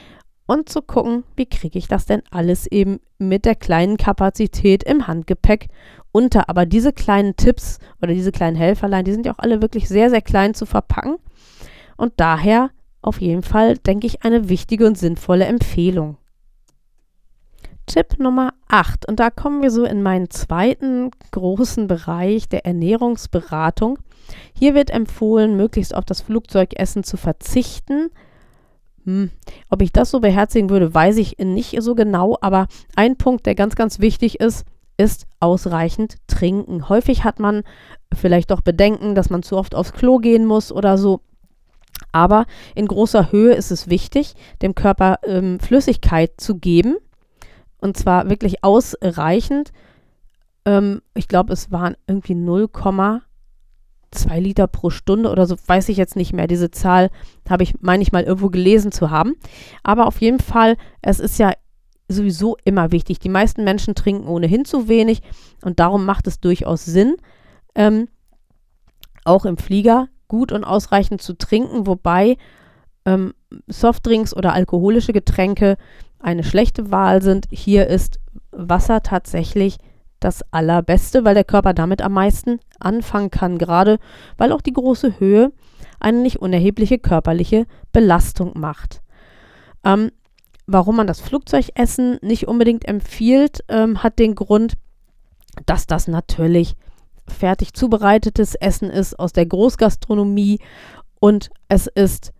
und 0.46 0.68
zu 0.68 0.82
gucken, 0.82 1.24
wie 1.34 1.46
kriege 1.46 1.78
ich 1.78 1.88
das 1.88 2.04
denn 2.04 2.22
alles 2.30 2.66
eben 2.66 3.00
mit 3.18 3.46
der 3.46 3.54
kleinen 3.54 3.96
Kapazität 3.96 4.84
im 4.84 5.06
Handgepäck 5.06 5.68
unter. 6.12 6.50
Aber 6.50 6.66
diese 6.66 6.92
kleinen 6.92 7.36
Tipps 7.36 7.78
oder 8.02 8.12
diese 8.12 8.32
kleinen 8.32 8.54
Helferlein, 8.54 9.06
die 9.06 9.12
sind 9.12 9.24
ja 9.24 9.32
auch 9.32 9.38
alle 9.38 9.62
wirklich 9.62 9.88
sehr, 9.88 10.10
sehr 10.10 10.20
klein 10.20 10.52
zu 10.52 10.66
verpacken. 10.66 11.16
Und 11.96 12.12
daher 12.18 12.68
auf 13.00 13.22
jeden 13.22 13.42
Fall, 13.42 13.78
denke 13.78 14.06
ich, 14.06 14.26
eine 14.26 14.50
wichtige 14.50 14.86
und 14.86 14.98
sinnvolle 14.98 15.46
Empfehlung. 15.46 16.18
Tipp 17.86 18.18
Nummer 18.18 18.52
8. 18.68 19.08
Und 19.08 19.20
da 19.20 19.30
kommen 19.30 19.62
wir 19.62 19.70
so 19.70 19.84
in 19.84 20.02
meinen 20.02 20.28
zweiten 20.28 21.12
großen 21.30 21.86
Bereich 21.86 22.50
der 22.50 22.66
Ernährungsberatung. 22.66 23.98
Hier 24.54 24.74
wird 24.74 24.90
empfohlen, 24.90 25.56
möglichst 25.56 25.94
auf 25.94 26.04
das 26.04 26.20
Flugzeugessen 26.20 27.04
zu 27.04 27.16
verzichten. 27.16 28.10
Hm. 29.04 29.30
Ob 29.68 29.82
ich 29.82 29.92
das 29.92 30.10
so 30.10 30.20
beherzigen 30.20 30.70
würde, 30.70 30.94
weiß 30.94 31.16
ich 31.16 31.38
nicht 31.38 31.80
so 31.80 31.94
genau. 31.94 32.38
Aber 32.40 32.66
ein 32.96 33.16
Punkt, 33.16 33.46
der 33.46 33.54
ganz, 33.54 33.74
ganz 33.74 33.98
wichtig 33.98 34.40
ist, 34.40 34.64
ist 34.96 35.26
ausreichend 35.40 36.16
trinken. 36.26 36.88
Häufig 36.88 37.24
hat 37.24 37.40
man 37.40 37.62
vielleicht 38.14 38.50
doch 38.50 38.60
Bedenken, 38.60 39.14
dass 39.14 39.30
man 39.30 39.42
zu 39.42 39.56
oft 39.56 39.74
aufs 39.74 39.92
Klo 39.92 40.18
gehen 40.18 40.46
muss 40.46 40.70
oder 40.70 40.98
so. 40.98 41.20
Aber 42.12 42.46
in 42.74 42.86
großer 42.86 43.32
Höhe 43.32 43.54
ist 43.54 43.70
es 43.70 43.88
wichtig, 43.88 44.34
dem 44.60 44.74
Körper 44.74 45.18
ähm, 45.24 45.58
Flüssigkeit 45.60 46.32
zu 46.36 46.56
geben 46.56 46.96
und 47.78 47.96
zwar 47.96 48.28
wirklich 48.28 48.62
ausreichend. 48.62 49.72
Ähm, 50.64 51.02
ich 51.14 51.26
glaube, 51.26 51.52
es 51.52 51.70
waren 51.72 51.96
irgendwie 52.06 52.34
0,2 54.12 54.40
Liter 54.40 54.66
pro 54.66 54.90
Stunde 54.90 55.30
oder 55.30 55.46
so, 55.46 55.56
weiß 55.66 55.88
ich 55.88 55.96
jetzt 55.96 56.16
nicht 56.16 56.32
mehr. 56.32 56.46
Diese 56.46 56.70
Zahl 56.70 57.10
habe 57.48 57.62
ich, 57.62 57.80
meine 57.80 58.02
ich 58.02 58.12
mal, 58.12 58.22
irgendwo 58.22 58.50
gelesen 58.50 58.92
zu 58.92 59.10
haben. 59.10 59.34
Aber 59.82 60.06
auf 60.06 60.20
jeden 60.20 60.40
Fall, 60.40 60.76
es 61.00 61.20
ist 61.20 61.38
ja 61.38 61.52
sowieso 62.08 62.56
immer 62.64 62.92
wichtig. 62.92 63.18
Die 63.18 63.28
meisten 63.28 63.64
Menschen 63.64 63.94
trinken 63.94 64.28
ohnehin 64.28 64.64
zu 64.64 64.88
wenig 64.88 65.22
und 65.62 65.80
darum 65.80 66.04
macht 66.04 66.26
es 66.26 66.40
durchaus 66.40 66.84
Sinn, 66.84 67.16
ähm, 67.74 68.08
auch 69.24 69.44
im 69.44 69.56
Flieger 69.56 70.08
gut 70.28 70.52
und 70.52 70.64
ausreichend 70.64 71.22
zu 71.22 71.36
trinken, 71.36 71.86
wobei 71.86 72.36
ähm, 73.04 73.34
Softdrinks 73.66 74.34
oder 74.34 74.52
alkoholische 74.52 75.12
Getränke 75.12 75.76
eine 76.18 76.44
schlechte 76.44 76.90
Wahl 76.90 77.22
sind. 77.22 77.46
Hier 77.50 77.86
ist 77.86 78.20
Wasser 78.50 79.02
tatsächlich 79.02 79.78
das 80.24 80.42
Allerbeste, 80.50 81.24
weil 81.24 81.34
der 81.34 81.44
Körper 81.44 81.74
damit 81.74 82.02
am 82.02 82.12
meisten 82.12 82.60
anfangen 82.80 83.30
kann, 83.30 83.58
gerade 83.58 83.98
weil 84.36 84.52
auch 84.52 84.60
die 84.60 84.72
große 84.72 85.20
Höhe 85.20 85.52
eine 86.00 86.18
nicht 86.18 86.40
unerhebliche 86.40 86.98
körperliche 86.98 87.66
Belastung 87.92 88.58
macht. 88.58 89.02
Ähm, 89.84 90.10
warum 90.66 90.96
man 90.96 91.06
das 91.06 91.20
Flugzeugessen 91.20 92.18
nicht 92.22 92.48
unbedingt 92.48 92.86
empfiehlt, 92.86 93.64
ähm, 93.68 94.02
hat 94.02 94.18
den 94.18 94.34
Grund, 94.34 94.74
dass 95.66 95.86
das 95.86 96.08
natürlich 96.08 96.76
fertig 97.28 97.74
zubereitetes 97.74 98.54
Essen 98.54 98.90
ist 98.90 99.18
aus 99.18 99.32
der 99.32 99.46
Großgastronomie 99.46 100.58
und 101.20 101.50
es 101.68 101.86
ist 101.86 102.32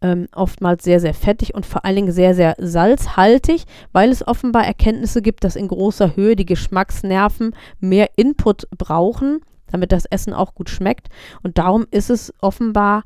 ähm, 0.00 0.26
oftmals 0.34 0.84
sehr, 0.84 1.00
sehr 1.00 1.14
fettig 1.14 1.54
und 1.54 1.66
vor 1.66 1.84
allen 1.84 1.96
Dingen 1.96 2.12
sehr, 2.12 2.34
sehr 2.34 2.54
salzhaltig, 2.58 3.64
weil 3.92 4.10
es 4.10 4.26
offenbar 4.26 4.64
Erkenntnisse 4.64 5.22
gibt, 5.22 5.44
dass 5.44 5.56
in 5.56 5.68
großer 5.68 6.16
Höhe 6.16 6.36
die 6.36 6.46
Geschmacksnerven 6.46 7.54
mehr 7.80 8.10
Input 8.16 8.68
brauchen, 8.76 9.40
damit 9.66 9.92
das 9.92 10.06
Essen 10.06 10.32
auch 10.32 10.54
gut 10.54 10.70
schmeckt. 10.70 11.08
Und 11.42 11.58
darum 11.58 11.86
ist 11.90 12.10
es 12.10 12.32
offenbar, 12.40 13.04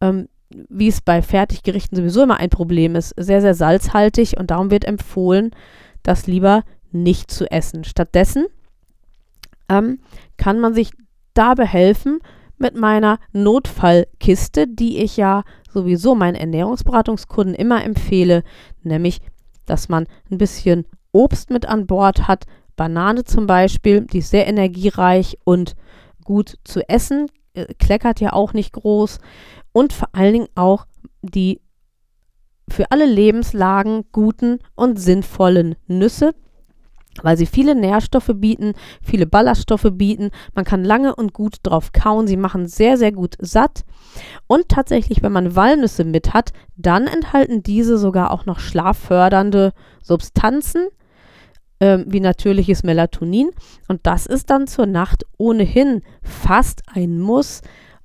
ähm, 0.00 0.28
wie 0.50 0.88
es 0.88 1.00
bei 1.00 1.20
Fertiggerichten 1.20 1.96
sowieso 1.96 2.22
immer 2.22 2.38
ein 2.38 2.50
Problem 2.50 2.94
ist, 2.96 3.14
sehr, 3.16 3.40
sehr 3.40 3.54
salzhaltig 3.54 4.38
und 4.38 4.50
darum 4.50 4.70
wird 4.70 4.84
empfohlen, 4.84 5.50
das 6.02 6.26
lieber 6.26 6.62
nicht 6.90 7.30
zu 7.30 7.50
essen. 7.50 7.84
Stattdessen 7.84 8.46
ähm, 9.68 10.00
kann 10.36 10.60
man 10.60 10.74
sich 10.74 10.90
da 11.34 11.54
behelfen 11.54 12.20
mit 12.58 12.76
meiner 12.76 13.18
Notfallkiste, 13.32 14.66
die 14.68 14.98
ich 14.98 15.16
ja 15.16 15.42
sowieso 15.70 16.14
meinen 16.14 16.36
Ernährungsberatungskunden 16.36 17.54
immer 17.54 17.84
empfehle, 17.84 18.42
nämlich, 18.82 19.20
dass 19.66 19.88
man 19.88 20.06
ein 20.30 20.38
bisschen 20.38 20.86
Obst 21.12 21.50
mit 21.50 21.66
an 21.66 21.86
Bord 21.86 22.28
hat, 22.28 22.44
Banane 22.76 23.24
zum 23.24 23.46
Beispiel, 23.46 24.02
die 24.02 24.18
ist 24.18 24.30
sehr 24.30 24.46
energiereich 24.46 25.38
und 25.44 25.74
gut 26.24 26.56
zu 26.64 26.88
essen, 26.88 27.28
äh, 27.54 27.66
kleckert 27.78 28.20
ja 28.20 28.32
auch 28.32 28.52
nicht 28.52 28.72
groß 28.72 29.18
und 29.72 29.92
vor 29.92 30.08
allen 30.12 30.32
Dingen 30.32 30.48
auch 30.54 30.86
die 31.22 31.60
für 32.68 32.90
alle 32.90 33.06
Lebenslagen 33.06 34.04
guten 34.10 34.58
und 34.74 34.98
sinnvollen 34.98 35.76
Nüsse, 35.86 36.34
weil 37.22 37.36
sie 37.36 37.46
viele 37.46 37.74
Nährstoffe 37.74 38.30
bieten, 38.34 38.74
viele 39.02 39.26
Ballaststoffe 39.26 39.88
bieten. 39.92 40.30
Man 40.54 40.64
kann 40.64 40.84
lange 40.84 41.14
und 41.14 41.32
gut 41.32 41.56
drauf 41.62 41.92
kauen. 41.92 42.26
Sie 42.26 42.36
machen 42.36 42.66
sehr, 42.66 42.96
sehr 42.98 43.12
gut 43.12 43.36
satt. 43.40 43.84
Und 44.46 44.68
tatsächlich, 44.68 45.22
wenn 45.22 45.32
man 45.32 45.56
Walnüsse 45.56 46.04
mit 46.04 46.34
hat, 46.34 46.52
dann 46.76 47.06
enthalten 47.06 47.62
diese 47.62 47.98
sogar 47.98 48.30
auch 48.30 48.46
noch 48.46 48.58
schlaffördernde 48.58 49.72
Substanzen, 50.02 50.88
äh, 51.78 51.98
wie 52.06 52.20
natürliches 52.20 52.82
Melatonin. 52.82 53.50
Und 53.88 54.06
das 54.06 54.26
ist 54.26 54.50
dann 54.50 54.66
zur 54.66 54.86
Nacht 54.86 55.24
ohnehin 55.38 56.02
fast 56.22 56.82
ein 56.92 57.20
Muss, 57.20 57.62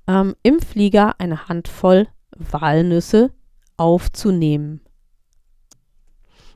ähm, 0.08 0.36
im 0.44 0.60
Flieger 0.60 1.16
eine 1.20 1.48
Handvoll 1.48 2.08
Walnüsse 2.36 3.32
aufzunehmen. 3.78 4.82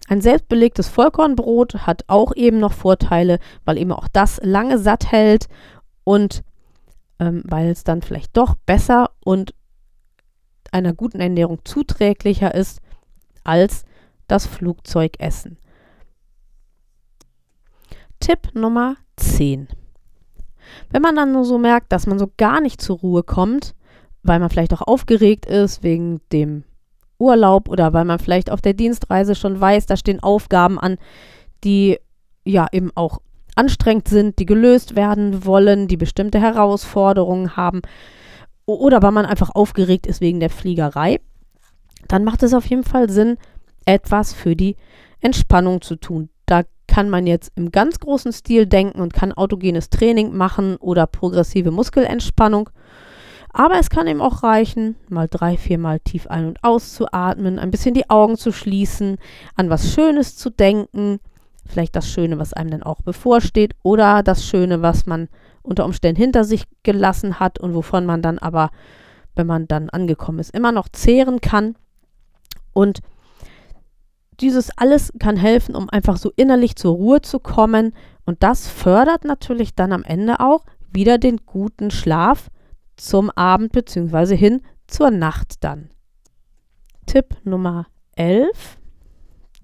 Ein 0.09 0.21
selbstbelegtes 0.21 0.89
Vollkornbrot 0.89 1.87
hat 1.87 2.03
auch 2.07 2.35
eben 2.35 2.59
noch 2.59 2.73
Vorteile, 2.73 3.39
weil 3.65 3.77
eben 3.77 3.91
auch 3.91 4.07
das 4.09 4.39
lange 4.43 4.77
satt 4.77 5.11
hält 5.11 5.47
und 6.03 6.43
ähm, 7.19 7.43
weil 7.45 7.69
es 7.69 7.83
dann 7.83 8.01
vielleicht 8.01 8.35
doch 8.35 8.55
besser 8.65 9.11
und 9.23 9.53
einer 10.71 10.93
guten 10.93 11.19
Ernährung 11.19 11.59
zuträglicher 11.63 12.53
ist 12.53 12.81
als 13.43 13.85
das 14.27 14.45
Flugzeugessen. 14.45 15.57
Tipp 18.19 18.49
Nummer 18.53 18.95
10. 19.17 19.67
Wenn 20.89 21.01
man 21.01 21.15
dann 21.15 21.31
nur 21.31 21.45
so 21.45 21.57
merkt, 21.57 21.91
dass 21.91 22.07
man 22.07 22.19
so 22.19 22.31
gar 22.37 22.61
nicht 22.61 22.81
zur 22.81 22.97
Ruhe 22.99 23.23
kommt, 23.23 23.75
weil 24.23 24.39
man 24.39 24.49
vielleicht 24.49 24.73
auch 24.73 24.81
aufgeregt 24.81 25.45
ist 25.45 25.83
wegen 25.83 26.21
dem 26.31 26.63
Urlaub 27.23 27.69
oder 27.69 27.93
weil 27.93 28.05
man 28.05 28.19
vielleicht 28.19 28.51
auf 28.51 28.61
der 28.61 28.73
Dienstreise 28.73 29.35
schon 29.35 29.59
weiß, 29.59 29.85
da 29.85 29.97
stehen 29.97 30.21
Aufgaben 30.21 30.79
an, 30.79 30.97
die 31.63 31.97
ja 32.45 32.67
eben 32.71 32.91
auch 32.95 33.19
anstrengend 33.55 34.07
sind, 34.07 34.39
die 34.39 34.45
gelöst 34.45 34.95
werden 34.95 35.45
wollen, 35.45 35.87
die 35.87 35.97
bestimmte 35.97 36.41
Herausforderungen 36.41 37.55
haben 37.55 37.81
oder 38.65 39.01
weil 39.01 39.11
man 39.11 39.25
einfach 39.25 39.51
aufgeregt 39.53 40.07
ist 40.07 40.21
wegen 40.21 40.39
der 40.39 40.49
Fliegerei, 40.49 41.19
dann 42.07 42.23
macht 42.23 42.43
es 42.43 42.53
auf 42.53 42.65
jeden 42.65 42.83
Fall 42.83 43.09
Sinn, 43.09 43.37
etwas 43.85 44.33
für 44.33 44.55
die 44.55 44.75
Entspannung 45.21 45.81
zu 45.81 45.95
tun. 45.95 46.29
Da 46.45 46.63
kann 46.87 47.09
man 47.09 47.27
jetzt 47.27 47.51
im 47.55 47.71
ganz 47.71 47.99
großen 47.99 48.33
Stil 48.33 48.65
denken 48.65 49.01
und 49.01 49.13
kann 49.13 49.31
autogenes 49.31 49.89
Training 49.89 50.35
machen 50.35 50.75
oder 50.77 51.07
progressive 51.07 51.71
Muskelentspannung. 51.71 52.69
Aber 53.53 53.79
es 53.79 53.91
kann 53.91 54.07
eben 54.07 54.21
auch 54.21 54.41
reichen, 54.41 54.95
mal 55.09 55.27
drei, 55.27 55.57
viermal 55.57 55.99
tief 55.99 56.25
ein- 56.27 56.47
und 56.47 56.63
auszuatmen, 56.63 57.59
ein 57.59 57.69
bisschen 57.69 57.93
die 57.93 58.09
Augen 58.09 58.35
zu 58.35 58.51
schließen, 58.51 59.17
an 59.55 59.69
was 59.69 59.93
Schönes 59.93 60.35
zu 60.35 60.49
denken, 60.49 61.19
vielleicht 61.65 61.95
das 61.95 62.09
Schöne, 62.09 62.39
was 62.39 62.53
einem 62.53 62.71
dann 62.71 62.83
auch 62.83 63.03
bevorsteht 63.03 63.75
oder 63.83 64.23
das 64.23 64.43
Schöne, 64.43 64.81
was 64.81 65.05
man 65.05 65.29
unter 65.61 65.85
Umständen 65.85 66.19
hinter 66.19 66.43
sich 66.43 66.63
gelassen 66.81 67.39
hat 67.39 67.59
und 67.59 67.75
wovon 67.75 68.07
man 68.07 68.23
dann 68.23 68.39
aber, 68.39 68.71
wenn 69.35 69.47
man 69.47 69.67
dann 69.67 69.89
angekommen 69.91 70.39
ist, 70.39 70.53
immer 70.53 70.71
noch 70.71 70.89
zehren 70.89 71.39
kann. 71.39 71.75
Und 72.73 73.01
dieses 74.39 74.75
alles 74.77 75.13
kann 75.19 75.37
helfen, 75.37 75.75
um 75.75 75.89
einfach 75.91 76.17
so 76.17 76.31
innerlich 76.35 76.75
zur 76.75 76.95
Ruhe 76.95 77.21
zu 77.21 77.39
kommen. 77.39 77.93
Und 78.25 78.41
das 78.41 78.67
fördert 78.67 79.25
natürlich 79.25 79.75
dann 79.75 79.93
am 79.93 80.03
Ende 80.03 80.39
auch 80.39 80.65
wieder 80.91 81.19
den 81.19 81.37
guten 81.45 81.91
Schlaf 81.91 82.49
zum 82.95 83.29
Abend 83.31 83.71
bzw. 83.71 84.35
hin 84.35 84.61
zur 84.87 85.11
Nacht 85.11 85.63
dann. 85.63 85.89
Tipp 87.05 87.35
Nummer 87.43 87.87
11. 88.15 88.77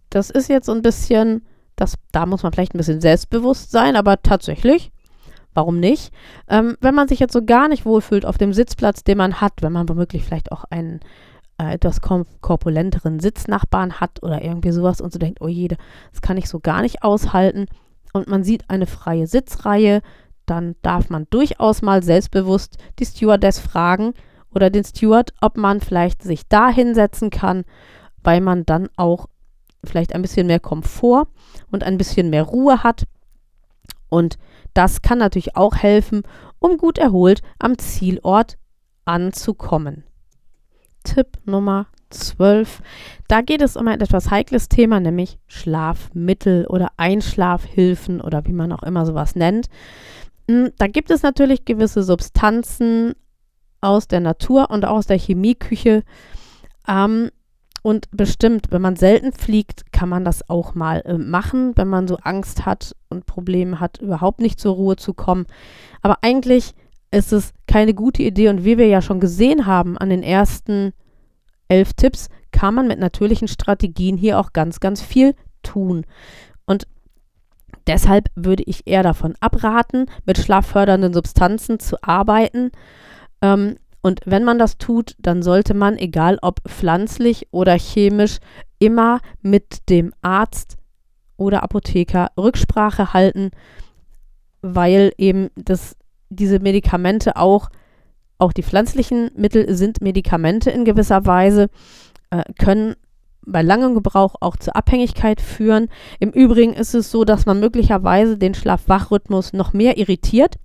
Das 0.09 0.29
ist 0.29 0.50
jetzt 0.50 0.65
so 0.65 0.71
ein 0.71 0.81
bisschen, 0.81 1.45
das, 1.75 1.95
da 2.12 2.25
muss 2.25 2.43
man 2.43 2.51
vielleicht 2.51 2.74
ein 2.74 2.79
bisschen 2.79 3.01
selbstbewusst 3.01 3.71
sein, 3.71 3.95
aber 3.95 4.21
tatsächlich, 4.21 4.91
warum 5.53 5.79
nicht? 5.79 6.12
Ähm, 6.48 6.75
wenn 6.81 6.95
man 6.95 7.07
sich 7.07 7.19
jetzt 7.19 7.33
so 7.33 7.43
gar 7.43 7.67
nicht 7.67 7.86
wohlfühlt 7.86 8.25
auf 8.25 8.38
dem 8.38 8.53
Sitzplatz, 8.53 9.03
den 9.03 9.17
man 9.17 9.39
hat, 9.39 9.53
wenn 9.62 9.71
man 9.71 9.88
womöglich 9.88 10.24
vielleicht 10.24 10.51
auch 10.51 10.65
einen 10.69 11.00
äh, 11.59 11.74
etwas 11.74 12.01
korpulenteren 12.01 13.19
Sitznachbarn 13.19 14.00
hat 14.00 14.24
oder 14.24 14.43
irgendwie 14.43 14.71
sowas 14.71 15.01
und 15.01 15.13
so 15.13 15.19
denkt, 15.19 15.41
oh 15.41 15.48
jede, 15.48 15.77
das 16.12 16.21
kann 16.21 16.38
ich 16.38 16.50
so 16.50 16.59
gar 16.59 16.81
nicht 16.81 17.03
aushalten 17.03 17.67
und 18.13 18.27
man 18.27 18.43
sieht 18.43 18.69
eine 18.69 18.88
freie 18.88 19.27
Sitzreihe, 19.27 20.01
dann 20.50 20.75
darf 20.82 21.10
man 21.10 21.27
durchaus 21.29 21.82
mal 21.82 22.03
selbstbewusst 22.03 22.77
die 23.00 23.06
Stewardess 23.06 23.60
fragen 23.60 24.13
oder 24.53 24.70
den 24.70 24.84
Steward, 24.84 25.34
ob 25.41 25.58
man 25.58 25.82
vielleicht 25.82 26.24
sich 26.24 26.48
da 26.48 26.70
hinsetzen 26.70 27.29
kann, 27.29 27.65
weil 28.24 28.41
man 28.41 28.65
dann 28.65 28.89
auch 28.96 29.27
vielleicht 29.84 30.13
ein 30.13 30.22
bisschen 30.22 30.48
mehr 30.48 30.60
Komfort 30.60 31.27
und 31.72 31.84
ein 31.84 31.98
bisschen 31.98 32.29
mehr 32.29 32.44
Ruhe 32.44 32.84
hat. 32.84 33.06
Und 34.10 34.38
das 34.74 35.01
kann 35.01 35.20
natürlich 35.20 35.56
auch 35.56 35.75
helfen, 35.75 36.24
um 36.60 36.77
gut 36.77 36.98
erholt 36.98 37.42
am 37.59 37.77
Zielort 37.77 38.57
anzukommen. 39.05 40.03
Tipp 41.03 41.38
Nummer 41.46 41.88
12. 42.09 42.81
Da 43.27 43.42
geht 43.42 43.62
es 43.62 43.77
um 43.77 43.88
ein 43.88 44.01
etwas 44.01 44.31
heikles 44.31 44.68
Thema, 44.68 45.00
nämlich 45.00 45.40
Schlafmittel 45.48 46.66
oder 46.68 46.90
Einschlafhilfen 46.98 48.22
oder 48.22 48.46
wie 48.46 48.53
man 48.53 48.72
auch 48.72 48.83
immer 48.83 49.05
sowas 49.05 49.35
nennt. 49.35 49.70
Hm, 50.50 50.72
da 50.79 50.88
gibt 50.88 51.12
es 51.12 51.22
natürlich 51.22 51.64
gewisse 51.64 52.01
Substanzen 52.01 53.14
aus 53.81 54.07
der 54.07 54.20
Natur 54.20 54.72
und 54.72 54.83
aus 54.83 55.05
der 55.05 55.20
Chemieküche. 55.20 56.03
Ähm, 56.88 57.29
und 57.83 58.07
bestimmt, 58.12 58.72
wenn 58.72 58.81
man 58.81 58.96
selten 58.96 59.31
fliegt, 59.31 59.94
kann 59.94 60.09
man 60.09 60.25
das 60.25 60.50
auch 60.50 60.74
mal 60.74 61.03
äh, 61.05 61.20
machen, 61.20 61.74
wenn 61.75 61.88
man 61.88 62.07
so 62.07 62.18
Angst 62.18 62.66
hat 62.66 62.96
und 63.09 63.27
Probleme 63.27 63.79
hat, 63.79 64.00
überhaupt 64.00 64.42
nicht 64.42 64.59
zur 64.59 64.74
Ruhe 64.74 64.96
zu 64.96 65.14
kommen. 65.14 65.46
Aber 66.01 66.18
eigentlich 66.24 66.74
ist 67.12 67.31
es 67.31 67.53
keine 67.68 67.94
gute 67.94 68.24
Idee 68.24 68.50
und 68.50 68.66
wie 68.66 68.79
wir 68.79 68.88
ja 68.88 69.03
schon 69.03 69.20
gesehen 69.20 69.68
haben 69.68 70.00
an 70.00 70.09
den 70.09 70.24
ersten 70.24 70.94
elf 71.68 71.94
Tipps, 71.94 72.27
kann 72.51 72.74
man 72.74 72.88
mit 72.88 72.98
natürlichen 72.98 73.48
Strategien 73.48 74.18
hier 74.18 74.40
auch 74.40 74.51
ganz, 74.51 74.79
ganz 74.79 75.00
viel 75.00 75.35
tun. 75.62 76.05
Deshalb 77.89 78.29
würde 78.35 78.61
ich 78.67 78.85
eher 78.85 79.01
davon 79.01 79.33
abraten, 79.39 80.05
mit 80.23 80.37
schlaffördernden 80.37 81.11
Substanzen 81.11 81.79
zu 81.79 81.97
arbeiten. 82.03 82.69
Ähm, 83.41 83.77
und 84.03 84.21
wenn 84.25 84.43
man 84.43 84.59
das 84.59 84.77
tut, 84.77 85.15
dann 85.17 85.41
sollte 85.41 85.73
man, 85.73 85.97
egal 85.97 86.37
ob 86.43 86.59
pflanzlich 86.69 87.47
oder 87.49 87.75
chemisch, 87.75 88.37
immer 88.77 89.21
mit 89.41 89.89
dem 89.89 90.13
Arzt 90.21 90.77
oder 91.35 91.63
Apotheker 91.63 92.29
Rücksprache 92.37 93.13
halten, 93.13 93.49
weil 94.61 95.11
eben 95.17 95.49
das 95.55 95.97
diese 96.29 96.59
Medikamente 96.59 97.37
auch, 97.37 97.69
auch 98.37 98.53
die 98.53 98.61
pflanzlichen 98.61 99.31
Mittel 99.35 99.73
sind 99.75 99.99
Medikamente 99.99 100.69
in 100.69 100.85
gewisser 100.85 101.25
Weise, 101.25 101.69
äh, 102.29 102.43
können 102.59 102.95
bei 103.51 103.62
langem 103.62 103.94
Gebrauch 103.94 104.35
auch 104.40 104.55
zur 104.57 104.75
Abhängigkeit 104.75 105.42
führen. 105.42 105.90
Im 106.20 106.31
Übrigen 106.31 106.74
ist 106.74 106.94
es 106.94 107.12
so, 107.12 107.25
dass 107.25 107.46
man 107.46 107.59
möglicherweise 107.59 108.38
den 108.38 108.53
Schlaf-Wach-Rhythmus 108.53 109.53
noch 109.53 109.74
mehr 109.74 109.98
irritiert 109.98 110.55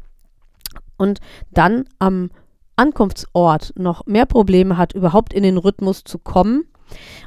und 0.97 1.21
dann 1.51 1.85
am 1.99 2.31
Ankunftsort 2.77 3.73
noch 3.77 4.07
mehr 4.07 4.27
Probleme 4.27 4.77
hat, 4.77 4.95
überhaupt 4.95 5.33
in 5.33 5.43
den 5.43 5.59
Rhythmus 5.59 6.05
zu 6.05 6.19
kommen. 6.19 6.65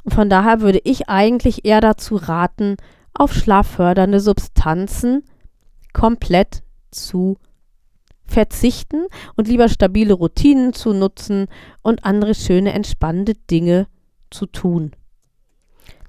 Und 0.04 0.14
von 0.14 0.30
daher 0.30 0.62
würde 0.62 0.82
ich 0.84 1.10
eigentlich 1.10 1.66
eher 1.66 1.82
dazu 1.82 2.16
raten, 2.16 2.76
auf 3.14 3.34
schlaffördernde 3.34 4.20
Substanzen 4.20 5.24
komplett 5.94 6.64
zu 6.92 7.38
verzichten 8.26 9.08
und 9.36 9.48
lieber 9.48 9.70
stabile 9.70 10.14
Routinen 10.14 10.74
zu 10.74 10.94
nutzen 10.94 11.48
und 11.82 12.04
andere 12.06 12.36
schöne, 12.36 12.74
entspannende 12.74 13.34
Dinge 13.50 13.88
zu 14.30 14.46
tun. 14.46 14.92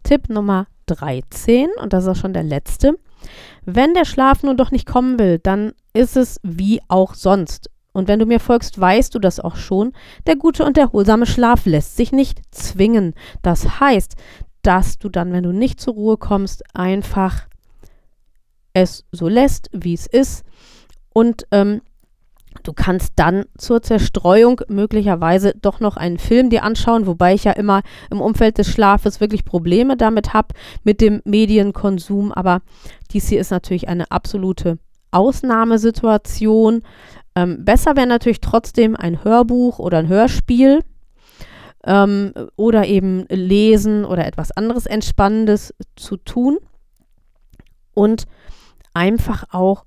Tipp 0.09 0.31
Nummer 0.31 0.69
13, 0.87 1.69
und 1.83 1.93
das 1.93 2.05
ist 2.05 2.09
auch 2.09 2.17
schon 2.17 2.33
der 2.33 2.43
letzte. 2.43 2.99
Wenn 3.67 3.93
der 3.93 4.07
Schlaf 4.07 4.43
nun 4.43 4.57
doch 4.57 4.71
nicht 4.71 4.87
kommen 4.87 5.19
will, 5.19 5.39
dann 5.39 5.73
ist 5.93 6.17
es 6.17 6.41
wie 6.43 6.81
auch 6.89 7.13
sonst. 7.13 7.69
Und 7.93 8.09
wenn 8.09 8.19
du 8.19 8.25
mir 8.25 8.41
folgst, 8.41 8.81
weißt 8.81 9.15
du 9.15 9.19
das 9.19 9.39
auch 9.39 9.57
schon. 9.57 9.93
Der 10.27 10.37
gute 10.37 10.65
und 10.65 10.79
erholsame 10.79 11.27
Schlaf 11.27 11.67
lässt 11.67 11.99
sich 11.99 12.11
nicht 12.11 12.41
zwingen. 12.51 13.13
Das 13.43 13.81
heißt, 13.81 14.17
dass 14.63 14.99
du 14.99 15.11
dann, 15.11 15.31
wenn 15.31 15.43
du 15.43 15.53
nicht 15.53 15.79
zur 15.79 15.93
Ruhe 15.93 16.17
kommst, 16.17 16.65
einfach 16.75 17.47
es 18.73 19.05
so 19.13 19.29
lässt, 19.29 19.69
wie 19.75 19.93
es 19.93 20.07
ist. 20.07 20.43
Und 21.13 21.47
ähm, 21.51 21.83
Du 22.63 22.73
kannst 22.73 23.13
dann 23.17 23.45
zur 23.57 23.83
Zerstreuung 23.83 24.61
möglicherweise 24.69 25.55
doch 25.61 25.81
noch 25.81 25.97
einen 25.97 26.19
Film 26.19 26.51
dir 26.51 26.65
anschauen, 26.65 27.07
wobei 27.07 27.35
ich 27.35 27.45
ja 27.45 27.53
immer 27.53 27.83
im 28.11 28.21
Umfeld 28.21 28.59
des 28.59 28.69
Schlafes 28.69 29.21
wirklich 29.21 29.45
Probleme 29.45 29.97
damit 29.97 30.35
habe, 30.35 30.49
mit 30.83 31.01
dem 31.01 31.23
Medienkonsum. 31.25 32.33
Aber 32.33 32.61
dies 33.13 33.29
hier 33.29 33.41
ist 33.41 33.51
natürlich 33.51 33.89
eine 33.89 34.11
absolute 34.11 34.79
Ausnahmesituation. 35.11 36.83
Ähm, 37.35 37.65
besser 37.65 37.97
wäre 37.97 38.07
natürlich 38.07 38.41
trotzdem 38.41 38.97
ein 38.97 39.25
Hörbuch 39.25 39.79
oder 39.79 39.99
ein 39.99 40.09
Hörspiel 40.09 40.81
ähm, 41.85 42.33
oder 42.57 42.87
eben 42.87 43.25
lesen 43.29 44.05
oder 44.05 44.27
etwas 44.27 44.51
anderes 44.53 44.87
Entspannendes 44.87 45.75
zu 45.97 46.17
tun. 46.17 46.59
Und 47.95 48.25
einfach 48.95 49.45
auch 49.51 49.85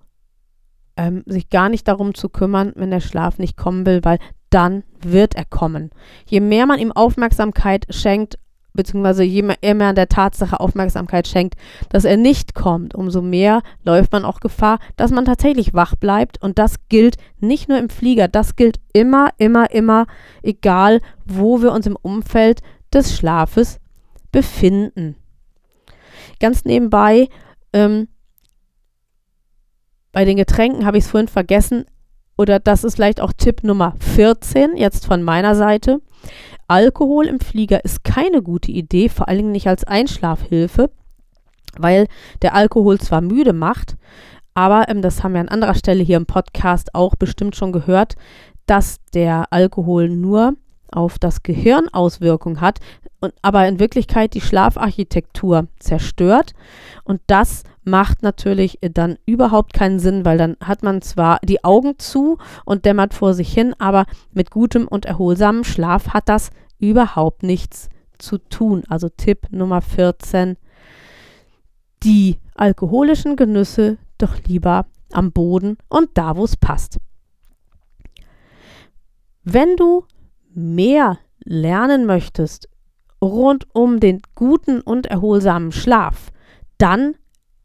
ähm, 0.97 1.23
sich 1.25 1.49
gar 1.49 1.69
nicht 1.69 1.87
darum 1.87 2.13
zu 2.13 2.29
kümmern, 2.29 2.73
wenn 2.75 2.91
der 2.91 2.99
Schlaf 2.99 3.37
nicht 3.37 3.57
kommen 3.57 3.85
will, 3.85 4.01
weil 4.03 4.19
dann 4.49 4.83
wird 5.01 5.35
er 5.35 5.45
kommen. 5.45 5.91
Je 6.27 6.39
mehr 6.39 6.65
man 6.65 6.79
ihm 6.79 6.91
Aufmerksamkeit 6.91 7.87
schenkt, 7.89 8.37
beziehungsweise 8.73 9.23
je 9.23 9.41
mehr 9.41 9.75
man 9.75 9.95
der 9.95 10.09
Tatsache 10.09 10.59
Aufmerksamkeit 10.59 11.27
schenkt, 11.27 11.55
dass 11.89 12.05
er 12.05 12.17
nicht 12.17 12.53
kommt, 12.55 12.95
umso 12.95 13.21
mehr 13.21 13.61
läuft 13.83 14.11
man 14.11 14.25
auch 14.25 14.39
Gefahr, 14.39 14.79
dass 14.95 15.11
man 15.11 15.25
tatsächlich 15.25 15.73
wach 15.73 15.95
bleibt. 15.95 16.41
Und 16.41 16.59
das 16.59 16.75
gilt 16.89 17.17
nicht 17.39 17.69
nur 17.69 17.77
im 17.77 17.89
Flieger, 17.89 18.27
das 18.27 18.55
gilt 18.55 18.79
immer, 18.93 19.29
immer, 19.37 19.71
immer, 19.71 20.07
egal 20.41 21.01
wo 21.25 21.61
wir 21.61 21.71
uns 21.71 21.87
im 21.87 21.97
Umfeld 22.01 22.61
des 22.93 23.15
Schlafes 23.15 23.79
befinden. 24.31 25.15
Ganz 26.39 26.65
nebenbei, 26.65 27.29
ähm, 27.73 28.07
bei 30.11 30.25
den 30.25 30.37
Getränken 30.37 30.85
habe 30.85 30.97
ich 30.97 31.05
es 31.05 31.09
vorhin 31.09 31.27
vergessen, 31.27 31.85
oder 32.37 32.59
das 32.59 32.83
ist 32.83 32.95
vielleicht 32.95 33.21
auch 33.21 33.33
Tipp 33.33 33.63
Nummer 33.63 33.95
14 33.99 34.75
jetzt 34.75 35.05
von 35.05 35.21
meiner 35.21 35.55
Seite. 35.55 36.01
Alkohol 36.67 37.27
im 37.27 37.39
Flieger 37.39 37.83
ist 37.83 38.03
keine 38.03 38.41
gute 38.41 38.71
Idee, 38.71 39.09
vor 39.09 39.27
allen 39.27 39.37
Dingen 39.37 39.51
nicht 39.51 39.67
als 39.67 39.83
Einschlafhilfe, 39.83 40.89
weil 41.77 42.07
der 42.41 42.55
Alkohol 42.55 42.99
zwar 42.99 43.21
müde 43.21 43.53
macht, 43.53 43.95
aber 44.53 44.89
ähm, 44.89 45.01
das 45.01 45.23
haben 45.23 45.33
wir 45.33 45.41
an 45.41 45.49
anderer 45.49 45.75
Stelle 45.75 46.03
hier 46.03 46.17
im 46.17 46.25
Podcast 46.25 46.95
auch 46.95 47.15
bestimmt 47.15 47.55
schon 47.55 47.71
gehört, 47.71 48.15
dass 48.65 48.97
der 49.13 49.45
Alkohol 49.51 50.09
nur 50.09 50.53
auf 50.91 51.19
das 51.19 51.43
Gehirn 51.43 51.87
Auswirkungen 51.91 52.61
hat, 52.61 52.79
und, 53.19 53.33
aber 53.41 53.67
in 53.67 53.79
Wirklichkeit 53.79 54.33
die 54.33 54.41
Schlafarchitektur 54.41 55.67
zerstört. 55.79 56.53
Und 57.03 57.21
das 57.27 57.63
macht 57.83 58.21
natürlich 58.23 58.79
dann 58.81 59.17
überhaupt 59.25 59.73
keinen 59.73 59.99
Sinn, 59.99 60.25
weil 60.25 60.37
dann 60.37 60.55
hat 60.61 60.83
man 60.83 61.01
zwar 61.01 61.39
die 61.43 61.63
Augen 61.63 61.97
zu 61.97 62.37
und 62.65 62.85
dämmert 62.85 63.13
vor 63.13 63.33
sich 63.33 63.53
hin, 63.53 63.75
aber 63.79 64.05
mit 64.31 64.51
gutem 64.51 64.87
und 64.87 65.05
erholsamem 65.05 65.63
Schlaf 65.63 66.09
hat 66.09 66.29
das 66.29 66.51
überhaupt 66.79 67.43
nichts 67.43 67.89
zu 68.17 68.37
tun. 68.37 68.83
Also 68.87 69.09
Tipp 69.09 69.47
Nummer 69.51 69.81
14, 69.81 70.57
die 72.03 72.37
alkoholischen 72.55 73.35
Genüsse 73.35 73.97
doch 74.17 74.37
lieber 74.47 74.85
am 75.11 75.31
Boden 75.31 75.77
und 75.89 76.09
da, 76.13 76.35
wo 76.35 76.43
es 76.43 76.57
passt. 76.57 76.97
Wenn 79.43 79.75
du 79.75 80.05
mehr 80.53 81.17
lernen 81.43 82.05
möchtest 82.05 82.69
rund 83.21 83.67
um 83.73 83.99
den 83.99 84.21
guten 84.35 84.81
und 84.81 85.07
erholsamen 85.07 85.71
Schlaf, 85.71 86.31
dann 86.77 87.15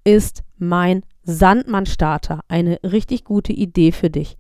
ist 0.07 0.45
mein 0.57 1.03
Sandmann-Starter 1.25 2.41
eine 2.47 2.79
richtig 2.85 3.25
gute 3.25 3.53
Idee 3.53 3.91
für 3.91 4.09
dich. 4.09 4.37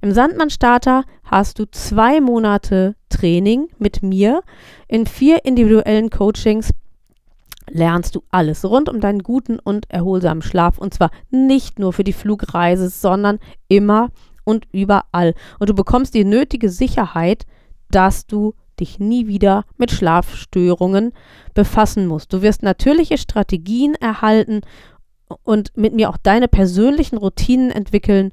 Im 0.00 0.12
Sandmann-Starter 0.12 1.04
hast 1.24 1.58
du 1.58 1.66
zwei 1.70 2.22
Monate 2.22 2.96
Training 3.10 3.68
mit 3.78 4.02
mir 4.02 4.42
in 4.88 5.04
vier 5.06 5.44
individuellen 5.44 6.08
Coachings 6.08 6.70
lernst 7.68 8.16
du 8.16 8.22
alles 8.30 8.64
rund 8.64 8.88
um 8.88 9.00
deinen 9.00 9.22
guten 9.22 9.58
und 9.58 9.88
erholsamen 9.90 10.42
Schlaf 10.42 10.78
und 10.78 10.94
zwar 10.94 11.10
nicht 11.30 11.78
nur 11.78 11.92
für 11.92 12.02
die 12.02 12.14
Flugreise, 12.14 12.88
sondern 12.88 13.38
immer 13.68 14.08
und 14.44 14.66
überall. 14.72 15.34
Und 15.58 15.68
du 15.68 15.74
bekommst 15.74 16.14
die 16.14 16.24
nötige 16.24 16.70
Sicherheit, 16.70 17.44
dass 17.90 18.26
du 18.26 18.54
dich 18.80 18.98
nie 18.98 19.26
wieder 19.26 19.64
mit 19.76 19.90
Schlafstörungen 19.90 21.12
befassen 21.54 22.06
musst. 22.06 22.32
Du 22.32 22.42
wirst 22.42 22.62
natürliche 22.62 23.18
Strategien 23.18 23.94
erhalten 23.94 24.62
und 25.42 25.76
mit 25.76 25.94
mir 25.94 26.10
auch 26.10 26.16
deine 26.16 26.48
persönlichen 26.48 27.16
Routinen 27.16 27.70
entwickeln, 27.70 28.32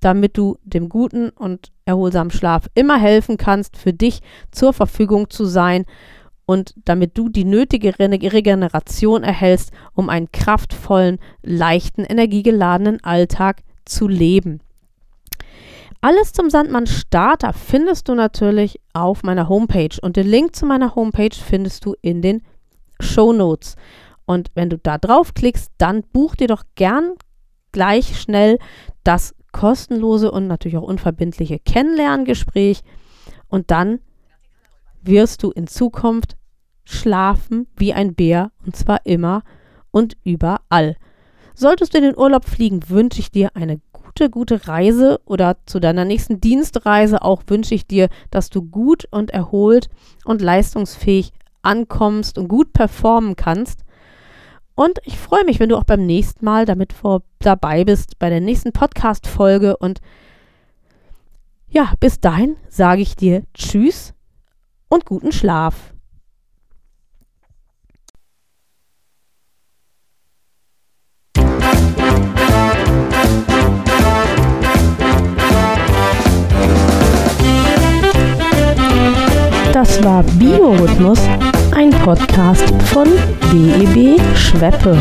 damit 0.00 0.36
du 0.36 0.58
dem 0.64 0.88
guten 0.88 1.30
und 1.30 1.72
erholsamen 1.84 2.30
Schlaf 2.30 2.68
immer 2.74 2.98
helfen 2.98 3.36
kannst, 3.36 3.76
für 3.76 3.92
dich 3.92 4.20
zur 4.50 4.72
Verfügung 4.72 5.30
zu 5.30 5.44
sein 5.44 5.86
und 6.46 6.74
damit 6.84 7.16
du 7.16 7.28
die 7.28 7.44
nötige 7.44 7.98
Regeneration 7.98 9.22
erhältst, 9.22 9.72
um 9.94 10.10
einen 10.10 10.30
kraftvollen, 10.30 11.18
leichten, 11.42 12.04
energiegeladenen 12.04 13.02
Alltag 13.02 13.62
zu 13.84 14.08
leben. 14.08 14.60
Alles 16.02 16.34
zum 16.34 16.50
Sandmann 16.50 16.86
Starter 16.86 17.54
findest 17.54 18.08
du 18.08 18.14
natürlich 18.14 18.78
auf 18.92 19.22
meiner 19.22 19.48
Homepage 19.48 19.96
und 20.02 20.16
den 20.16 20.26
Link 20.26 20.54
zu 20.54 20.66
meiner 20.66 20.94
Homepage 20.94 21.34
findest 21.34 21.86
du 21.86 21.94
in 22.02 22.20
den 22.20 22.42
Show 23.00 23.32
Notes. 23.32 23.76
Und 24.26 24.50
wenn 24.54 24.70
du 24.70 24.78
da 24.78 24.98
draufklickst, 24.98 25.72
dann 25.78 26.02
buch 26.02 26.34
dir 26.34 26.48
doch 26.48 26.64
gern 26.74 27.12
gleich 27.72 28.20
schnell 28.20 28.58
das 29.02 29.34
kostenlose 29.52 30.30
und 30.30 30.46
natürlich 30.46 30.76
auch 30.76 30.82
unverbindliche 30.82 31.58
Kennenlerngespräch 31.58 32.82
und 33.48 33.70
dann 33.70 34.00
wirst 35.02 35.42
du 35.42 35.50
in 35.50 35.66
Zukunft 35.66 36.36
schlafen 36.84 37.66
wie 37.76 37.92
ein 37.92 38.14
Bär 38.14 38.50
und 38.64 38.76
zwar 38.76 39.04
immer 39.04 39.42
und 39.90 40.16
überall. 40.24 40.96
Solltest 41.54 41.94
du 41.94 41.98
in 41.98 42.04
den 42.04 42.18
Urlaub 42.18 42.44
fliegen, 42.46 42.88
wünsche 42.88 43.20
ich 43.20 43.30
dir 43.30 43.50
eine 43.54 43.80
gute, 43.92 44.28
gute 44.28 44.66
Reise 44.66 45.20
oder 45.24 45.56
zu 45.66 45.78
deiner 45.78 46.04
nächsten 46.04 46.40
Dienstreise 46.40 47.22
auch 47.22 47.42
wünsche 47.46 47.74
ich 47.74 47.86
dir, 47.86 48.08
dass 48.30 48.50
du 48.50 48.62
gut 48.62 49.06
und 49.10 49.30
erholt 49.30 49.88
und 50.24 50.40
leistungsfähig 50.42 51.32
ankommst 51.62 52.38
und 52.38 52.48
gut 52.48 52.72
performen 52.72 53.36
kannst. 53.36 53.84
Und 54.76 54.98
ich 55.04 55.18
freue 55.18 55.44
mich, 55.44 55.60
wenn 55.60 55.68
du 55.68 55.76
auch 55.76 55.84
beim 55.84 56.04
nächsten 56.04 56.44
Mal 56.44 56.66
damit 56.66 56.92
vor, 56.92 57.22
dabei 57.38 57.84
bist, 57.84 58.18
bei 58.18 58.28
der 58.28 58.40
nächsten 58.40 58.72
Podcast-Folge. 58.72 59.76
Und 59.76 60.00
ja, 61.68 61.92
bis 62.00 62.20
dahin 62.20 62.56
sage 62.68 63.02
ich 63.02 63.14
dir 63.14 63.44
Tschüss 63.54 64.14
und 64.88 65.04
guten 65.06 65.32
Schlaf. 65.32 65.94
Das 79.72 80.02
war 80.04 80.22
Biorhythmus, 80.22 81.18
ein 81.72 81.90
Podcast 81.90 82.64
von 82.92 83.08
BEB 83.50 84.20
Schweppe. 84.36 84.96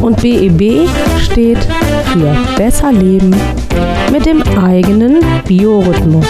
Und 0.00 0.20
BEB 0.20 0.88
steht 1.18 1.58
für 2.12 2.36
Besser 2.56 2.92
Leben 2.92 3.34
mit 4.12 4.26
dem 4.26 4.42
eigenen 4.62 5.20
Biorhythmus. 5.46 6.26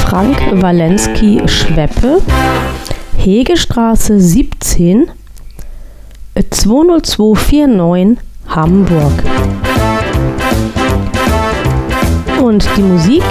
Frank 0.04 0.38
Walensky 0.62 1.42
Schweppe 1.48 2.22
Hegestraße 3.18 4.20
17 4.20 5.10
20249 6.44 8.18
Hamburg. 8.48 9.12
Und 12.42 12.68
die 12.78 12.82
Musik 12.82 13.24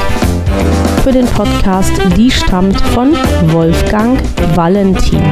für 1.05 1.13
den 1.13 1.27
Podcast, 1.27 1.93
die 2.17 2.31
stammt 2.31 2.81
von 2.81 3.15
Wolfgang 3.53 4.21
Valentin. 4.55 5.23